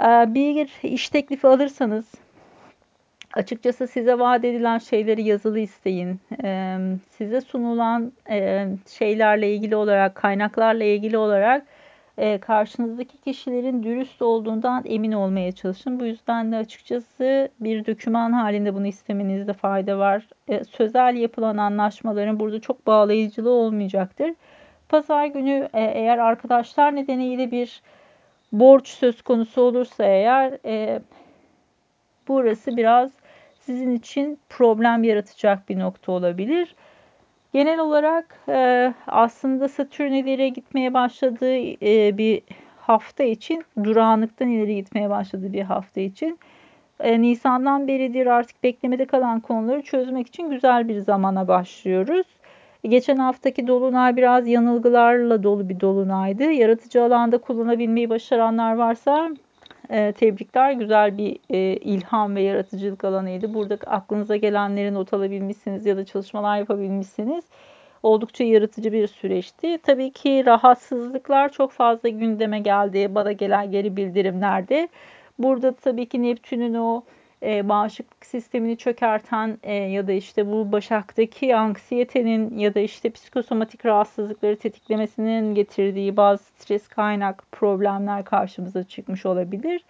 Ee, 0.00 0.34
bir 0.34 0.70
iş 0.82 1.08
teklifi 1.08 1.46
alırsanız 1.46 2.14
açıkçası 3.34 3.86
size 3.88 4.18
vaat 4.18 4.44
edilen 4.44 4.78
şeyleri 4.78 5.22
yazılı 5.22 5.58
isteyin. 5.58 6.20
Ee, 6.44 6.78
size 7.10 7.40
sunulan 7.40 8.12
e, 8.30 8.66
şeylerle 8.98 9.54
ilgili 9.54 9.76
olarak, 9.76 10.14
kaynaklarla 10.14 10.84
ilgili 10.84 11.18
olarak 11.18 11.66
e, 12.18 12.38
karşınızdaki 12.38 13.18
kişilerin 13.18 13.82
dürüst 13.82 14.22
olduğundan 14.22 14.82
emin 14.86 15.12
olmaya 15.12 15.52
çalışın. 15.52 16.00
Bu 16.00 16.04
yüzden 16.04 16.52
de 16.52 16.56
açıkçası 16.56 17.48
bir 17.60 17.86
döküman 17.86 18.32
halinde 18.32 18.74
bunu 18.74 18.86
istemenizde 18.86 19.52
fayda 19.52 19.98
var. 19.98 20.28
E, 20.48 20.64
sözel 20.64 21.16
yapılan 21.16 21.56
anlaşmaların 21.56 22.40
burada 22.40 22.60
çok 22.60 22.86
bağlayıcılığı 22.86 23.50
olmayacaktır. 23.50 24.30
Pazar 24.88 25.26
günü 25.26 25.68
e, 25.74 25.80
eğer 25.82 26.18
arkadaşlar 26.18 26.96
nedeniyle 26.96 27.50
bir 27.50 27.82
borç 28.52 28.88
söz 28.88 29.22
konusu 29.22 29.62
olursa 29.62 30.04
eğer 30.04 30.58
e, 30.64 31.00
burası 32.28 32.76
biraz 32.76 33.10
sizin 33.60 33.94
için 33.94 34.38
problem 34.48 35.04
yaratacak 35.04 35.68
bir 35.68 35.78
nokta 35.78 36.12
olabilir. 36.12 36.74
Genel 37.54 37.78
olarak 37.78 38.38
e, 38.48 38.94
aslında 39.06 39.68
Satürn 39.68 40.12
ileri 40.12 40.52
gitmeye 40.52 40.94
başladığı 40.94 41.56
e, 41.56 42.18
bir 42.18 42.42
hafta 42.76 43.24
için 43.24 43.64
durağanlıktan 43.84 44.48
ileri 44.48 44.74
gitmeye 44.74 45.10
başladığı 45.10 45.52
bir 45.52 45.62
hafta 45.62 46.00
için 46.00 46.38
e, 47.00 47.20
Nisan'dan 47.20 47.88
beridir 47.88 48.26
artık 48.26 48.62
beklemede 48.62 49.04
kalan 49.04 49.40
konuları 49.40 49.82
çözmek 49.82 50.26
için 50.26 50.50
güzel 50.50 50.88
bir 50.88 51.00
zamana 51.00 51.48
başlıyoruz. 51.48 52.26
Geçen 52.84 53.16
haftaki 53.16 53.66
dolunay 53.66 54.16
biraz 54.16 54.48
yanılgılarla 54.48 55.42
dolu 55.42 55.68
bir 55.68 55.80
dolunaydı. 55.80 56.44
Yaratıcı 56.44 57.02
alanda 57.02 57.38
kullanabilmeyi 57.38 58.10
başaranlar 58.10 58.74
varsa 58.74 59.30
e, 59.90 60.12
tebrikler. 60.12 60.72
Güzel 60.72 61.18
bir 61.18 61.38
e, 61.50 61.58
ilham 61.76 62.36
ve 62.36 62.42
yaratıcılık 62.42 63.04
alanıydı. 63.04 63.54
Burada 63.54 63.74
aklınıza 63.86 64.36
gelenleri 64.36 64.94
not 64.94 65.14
alabilmişsiniz 65.14 65.86
ya 65.86 65.96
da 65.96 66.04
çalışmalar 66.04 66.58
yapabilmişsiniz. 66.58 67.44
Oldukça 68.02 68.44
yaratıcı 68.44 68.92
bir 68.92 69.06
süreçti. 69.06 69.78
Tabii 69.82 70.10
ki 70.12 70.42
rahatsızlıklar 70.46 71.52
çok 71.52 71.72
fazla 71.72 72.08
gündeme 72.08 72.58
geldi. 72.58 73.14
Bana 73.14 73.32
gelen 73.32 73.70
geri 73.70 73.96
bildirimlerde. 73.96 74.88
Burada 75.38 75.72
tabii 75.72 76.06
ki 76.06 76.22
Neptün'ün 76.22 76.74
o 76.74 77.02
e, 77.44 77.68
bağışıklık 77.68 78.26
sistemini 78.26 78.76
çökerten 78.76 79.58
e, 79.62 79.74
ya 79.74 80.06
da 80.06 80.12
işte 80.12 80.46
bu 80.46 80.72
başaktaki 80.72 81.56
anksiyetenin 81.56 82.58
ya 82.58 82.74
da 82.74 82.80
işte 82.80 83.10
psikosomatik 83.10 83.86
rahatsızlıkları 83.86 84.56
tetiklemesinin 84.56 85.54
getirdiği 85.54 86.16
bazı 86.16 86.44
stres 86.44 86.88
kaynak 86.88 87.44
problemler 87.52 88.24
karşımıza 88.24 88.84
çıkmış 88.84 89.26
olabilir. 89.26 89.84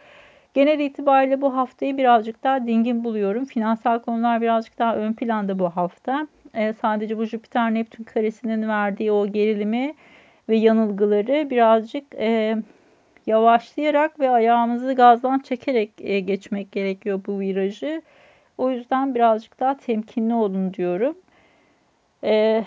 Genel 0.55 0.81
itibariyle 0.81 1.41
bu 1.41 1.57
haftayı 1.57 1.99
birazcık 1.99 2.45
daha 2.45 2.67
dingin 2.67 3.05
buluyorum. 3.05 3.45
Finansal 3.45 3.99
konular 3.99 4.41
birazcık 4.41 4.79
daha 4.79 4.97
ön 4.97 5.13
planda 5.13 5.59
bu 5.59 5.71
hafta. 5.71 6.29
E, 6.55 6.73
sadece 6.73 7.19
bu 7.19 7.25
Jüpiter-Neptün 7.25 8.05
karesinin 8.05 8.69
verdiği 8.69 9.13
o 9.13 9.27
gerilimi 9.27 9.95
ve 10.49 10.57
yanılgıları 10.57 11.51
birazcık 11.51 12.15
e, 12.15 12.57
yavaşlayarak 13.27 14.21
ve 14.21 14.31
ayağımızı 14.31 14.93
gazdan 14.93 15.39
çekerek 15.39 15.91
e, 16.01 16.21
geçmek 16.21 16.73
gerekiyor 16.73 17.21
bu 17.27 17.41
virajı. 17.41 18.03
O 18.59 18.71
yüzden 18.71 19.15
birazcık 19.15 19.61
daha 19.61 19.77
temkinli 19.77 20.35
olun 20.35 20.75
diyorum. 20.75 21.17
Ee, 22.25 22.65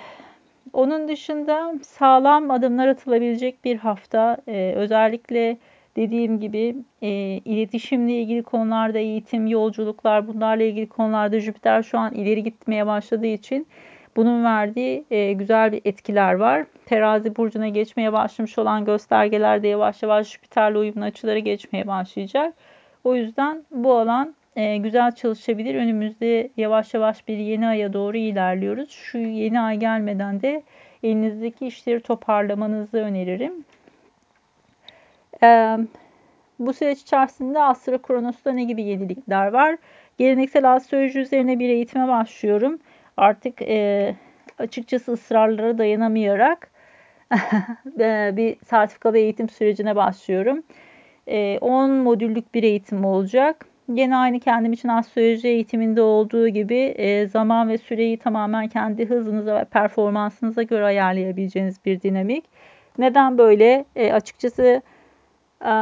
onun 0.74 1.08
dışında 1.08 1.74
sağlam 1.82 2.52
adımlar 2.52 2.88
atılabilecek 2.88 3.66
bir 3.66 3.78
hafta. 3.78 4.38
Ee, 4.48 4.74
özellikle 4.76 5.58
dediğim 5.96 6.40
gibi 6.40 6.76
e, 7.02 7.10
iletişimle 7.46 8.14
ilgili 8.14 8.44
konularda 8.44 9.00
eğitim, 9.00 9.48
yolculuklar 9.48 10.28
bunlarla 10.28 10.64
ilgili 10.64 10.90
konularda 10.90 11.40
Jüpiter 11.40 11.84
şu 11.84 11.98
an 12.00 12.14
ileri 12.14 12.44
gitmeye 12.44 12.86
başladığı 12.86 13.28
için 13.28 13.68
bunun 14.18 14.44
verdiği 14.44 15.06
e, 15.12 15.34
güzel 15.34 15.72
bir 15.72 15.82
etkiler 15.86 16.34
var. 16.34 16.66
Terazi 16.86 17.36
burcuna 17.36 17.68
geçmeye 17.68 18.14
başlamış 18.14 18.58
olan 18.58 18.86
göstergeler 18.86 19.64
de 19.64 19.68
yavaş 19.68 20.04
yavaş 20.04 20.32
Jüpiter'le 20.32 20.76
uyumlu 20.76 21.04
açıları 21.06 21.40
geçmeye 21.40 21.88
başlayacak. 21.88 22.54
O 23.04 23.16
yüzden 23.16 23.64
bu 23.72 23.98
alan 23.98 24.36
e, 24.56 24.78
güzel 24.78 25.12
çalışabilir. 25.12 25.76
Önümüzde 25.76 26.50
yavaş 26.58 26.94
yavaş 26.94 27.28
bir 27.28 27.38
yeni 27.38 27.68
aya 27.68 27.94
doğru 27.94 28.18
ilerliyoruz. 28.18 28.90
Şu 28.90 29.18
yeni 29.18 29.60
ay 29.60 29.78
gelmeden 29.78 30.42
de 30.42 30.64
elinizdeki 31.04 31.68
işleri 31.68 32.00
toparlamanızı 32.00 32.98
öneririm. 32.98 33.54
E, 35.44 35.78
bu 36.60 36.74
süreç 36.74 37.02
içerisinde 37.02 37.60
Astro 37.64 38.02
Kronos'ta 38.02 38.52
ne 38.52 38.64
gibi 38.64 38.84
yenilikler 38.84 39.48
var? 39.48 39.78
Geleneksel 40.18 40.74
astroloji 40.74 41.20
üzerine 41.20 41.60
bir 41.60 41.70
eğitime 41.70 42.08
başlıyorum 42.08 42.80
artık 43.18 43.62
e, 43.62 44.16
açıkçası 44.60 45.12
ısrarlara 45.12 45.78
dayanamayarak 45.78 46.70
bir 48.38 48.58
sertifikalı 48.66 49.18
eğitim 49.18 49.50
sürecine 49.50 49.96
başlıyorum. 49.96 50.64
E, 51.28 51.60
10 51.62 51.92
modüllük 51.92 52.54
bir 52.54 52.64
eğitim 52.64 53.06
olacak. 53.06 53.66
Gene 53.94 54.18
aynı 54.18 54.40
kendim 54.40 54.74
için 54.74 54.90
astroloji 54.90 55.48
eğitiminde 55.48 56.02
olduğu 56.02 56.48
gibi 56.48 56.78
e, 56.78 57.28
zaman 57.28 57.70
ve 57.70 57.78
süreyi 57.78 58.18
tamamen 58.18 58.68
kendi 58.68 59.06
hızınıza 59.10 59.56
ve 59.56 59.66
performansınıza 59.66 60.64
göre 60.64 60.86
ayarlayabileceğiniz 60.86 61.86
bir 61.86 62.02
dinamik. 62.02 62.46
Neden 62.98 63.38
böyle? 63.38 63.86
E, 63.96 64.14
açıkçası 64.14 64.82
e, 65.66 65.74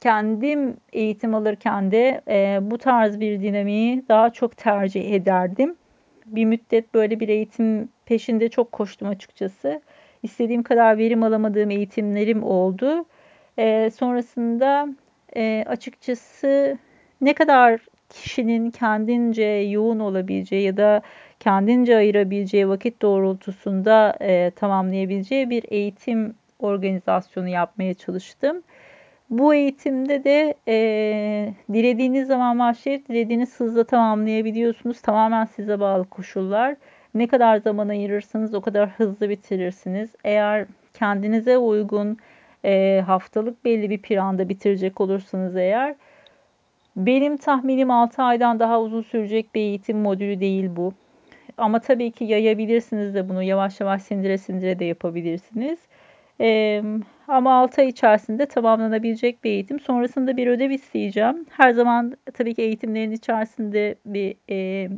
kendim 0.00 0.76
eğitim 0.92 1.34
alırken 1.34 1.90
de 1.90 2.20
e, 2.28 2.58
bu 2.62 2.78
tarz 2.78 3.20
bir 3.20 3.40
dinamiği 3.40 4.08
daha 4.08 4.30
çok 4.30 4.56
tercih 4.56 5.14
ederdim 5.14 5.76
bir 6.34 6.44
müddet 6.44 6.94
böyle 6.94 7.20
bir 7.20 7.28
eğitim 7.28 7.88
peşinde 8.06 8.48
çok 8.48 8.72
koştum 8.72 9.08
açıkçası. 9.08 9.80
İstediğim 10.22 10.62
kadar 10.62 10.98
verim 10.98 11.22
alamadığım 11.22 11.70
eğitimlerim 11.70 12.42
oldu. 12.42 13.04
E, 13.58 13.90
sonrasında 13.90 14.88
e, 15.36 15.64
açıkçası 15.68 16.78
ne 17.20 17.34
kadar 17.34 17.80
kişinin 18.10 18.70
kendince 18.70 19.44
yoğun 19.44 19.98
olabileceği 19.98 20.62
ya 20.62 20.76
da 20.76 21.02
kendince 21.40 21.96
ayırabileceği 21.96 22.68
vakit 22.68 23.02
doğrultusunda 23.02 24.16
e, 24.20 24.50
tamamlayabileceği 24.50 25.50
bir 25.50 25.64
eğitim 25.68 26.34
organizasyonu 26.58 27.48
yapmaya 27.48 27.94
çalıştım. 27.94 28.62
Bu 29.32 29.54
eğitimde 29.54 30.24
de 30.24 30.54
e, 30.68 31.54
dilediğiniz 31.72 32.28
zaman 32.28 32.58
başlayıp 32.58 33.08
dilediğiniz 33.08 33.60
hızla 33.60 33.84
tamamlayabiliyorsunuz. 33.84 35.00
Tamamen 35.00 35.44
size 35.44 35.80
bağlı 35.80 36.04
koşullar. 36.04 36.76
Ne 37.14 37.26
kadar 37.26 37.56
zaman 37.56 37.88
ayırırsanız 37.88 38.54
o 38.54 38.60
kadar 38.60 38.88
hızlı 38.88 39.28
bitirirsiniz. 39.28 40.10
Eğer 40.24 40.66
kendinize 40.94 41.58
uygun 41.58 42.18
e, 42.64 43.02
haftalık 43.06 43.64
belli 43.64 43.90
bir 43.90 43.98
planda 43.98 44.48
bitirecek 44.48 45.00
olursanız 45.00 45.56
eğer 45.56 45.94
benim 46.96 47.36
tahminim 47.36 47.90
6 47.90 48.22
aydan 48.22 48.60
daha 48.60 48.80
uzun 48.80 49.02
sürecek 49.02 49.54
bir 49.54 49.60
eğitim 49.60 49.98
modülü 49.98 50.40
değil 50.40 50.70
bu. 50.76 50.92
Ama 51.58 51.80
tabii 51.80 52.10
ki 52.10 52.24
yayabilirsiniz 52.24 53.14
de 53.14 53.28
bunu 53.28 53.42
yavaş 53.42 53.80
yavaş 53.80 54.02
sindire 54.02 54.38
sindire 54.38 54.78
de 54.78 54.84
yapabilirsiniz. 54.84 55.78
Ee, 56.40 56.82
ama 57.28 57.54
6 57.54 57.80
ay 57.80 57.88
içerisinde 57.88 58.46
tamamlanabilecek 58.46 59.44
bir 59.44 59.50
eğitim. 59.50 59.80
Sonrasında 59.80 60.36
bir 60.36 60.46
ödev 60.46 60.70
isteyeceğim. 60.70 61.46
Her 61.50 61.72
zaman 61.72 62.16
tabii 62.34 62.54
ki 62.54 62.62
eğitimlerin 62.62 63.10
içerisinde 63.10 63.94
bir 64.06 64.36
e, 64.50 64.88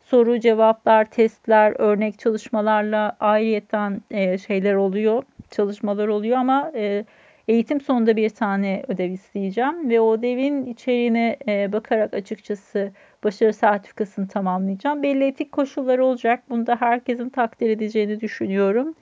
soru, 0.00 0.40
cevaplar, 0.40 1.04
testler, 1.04 1.74
örnek 1.78 2.18
çalışmalarla 2.18 3.16
ayrıyetten 3.20 4.02
e, 4.10 4.38
şeyler 4.38 4.74
oluyor, 4.74 5.22
çalışmalar 5.50 6.08
oluyor 6.08 6.38
ama 6.38 6.72
e, 6.74 7.04
eğitim 7.48 7.80
sonunda 7.80 8.16
bir 8.16 8.30
tane 8.30 8.82
ödev 8.88 9.10
isteyeceğim 9.10 9.90
ve 9.90 10.00
o 10.00 10.12
ödevin 10.14 10.66
içeriğine 10.66 11.36
e, 11.48 11.72
bakarak 11.72 12.14
açıkçası 12.14 12.92
başarı 13.24 13.52
sertifikasını 13.52 14.28
tamamlayacağım. 14.28 15.02
Belli 15.02 15.24
etik 15.24 15.52
koşulları 15.52 16.04
olacak. 16.04 16.42
Bunu 16.50 16.66
da 16.66 16.76
herkesin 16.80 17.28
takdir 17.28 17.70
edeceğini 17.70 18.20
düşünüyorum. 18.20 18.94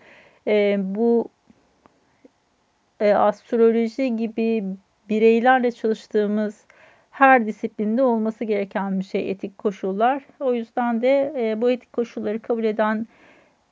E, 0.46 0.76
bu 0.78 1.28
e, 3.00 3.12
astroloji 3.14 4.16
gibi 4.16 4.64
bireylerle 5.08 5.72
çalıştığımız 5.72 6.66
her 7.10 7.46
disiplinde 7.46 8.02
olması 8.02 8.44
gereken 8.44 8.98
bir 8.98 9.04
şey 9.04 9.30
etik 9.30 9.58
koşullar. 9.58 10.22
O 10.40 10.54
yüzden 10.54 11.02
de 11.02 11.32
e, 11.36 11.60
bu 11.60 11.70
etik 11.70 11.92
koşulları 11.92 12.40
kabul 12.40 12.64
eden 12.64 13.06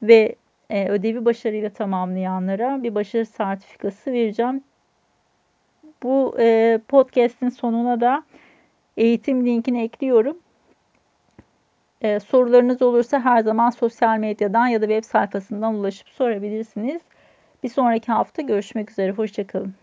ve 0.03 0.35
e, 0.71 0.89
ödevi 0.89 1.25
başarıyla 1.25 1.71
tamamlayanlara 1.71 2.83
bir 2.83 2.95
başarı 2.95 3.27
sertifikası 3.27 4.13
vereceğim. 4.13 4.65
Bu 6.03 6.37
e, 6.39 6.81
podcast'in 6.89 7.49
sonuna 7.49 8.01
da 8.01 8.25
eğitim 8.97 9.47
linkini 9.47 9.83
ekliyorum. 9.83 10.37
Ee, 12.05 12.21
sorularınız 12.21 12.83
olursa 12.83 13.21
her 13.21 13.41
zaman 13.41 13.71
sosyal 13.71 14.19
medyadan 14.19 14.67
ya 14.67 14.83
da 14.83 14.87
web 14.87 15.05
sayfasından 15.05 15.75
ulaşıp 15.75 16.09
sorabilirsiniz. 16.09 17.03
Bir 17.65 17.69
sonraki 17.69 18.13
hafta 18.13 18.43
görüşmek 18.43 18.91
üzere. 18.91 19.13
Hoşçakalın. 19.13 19.75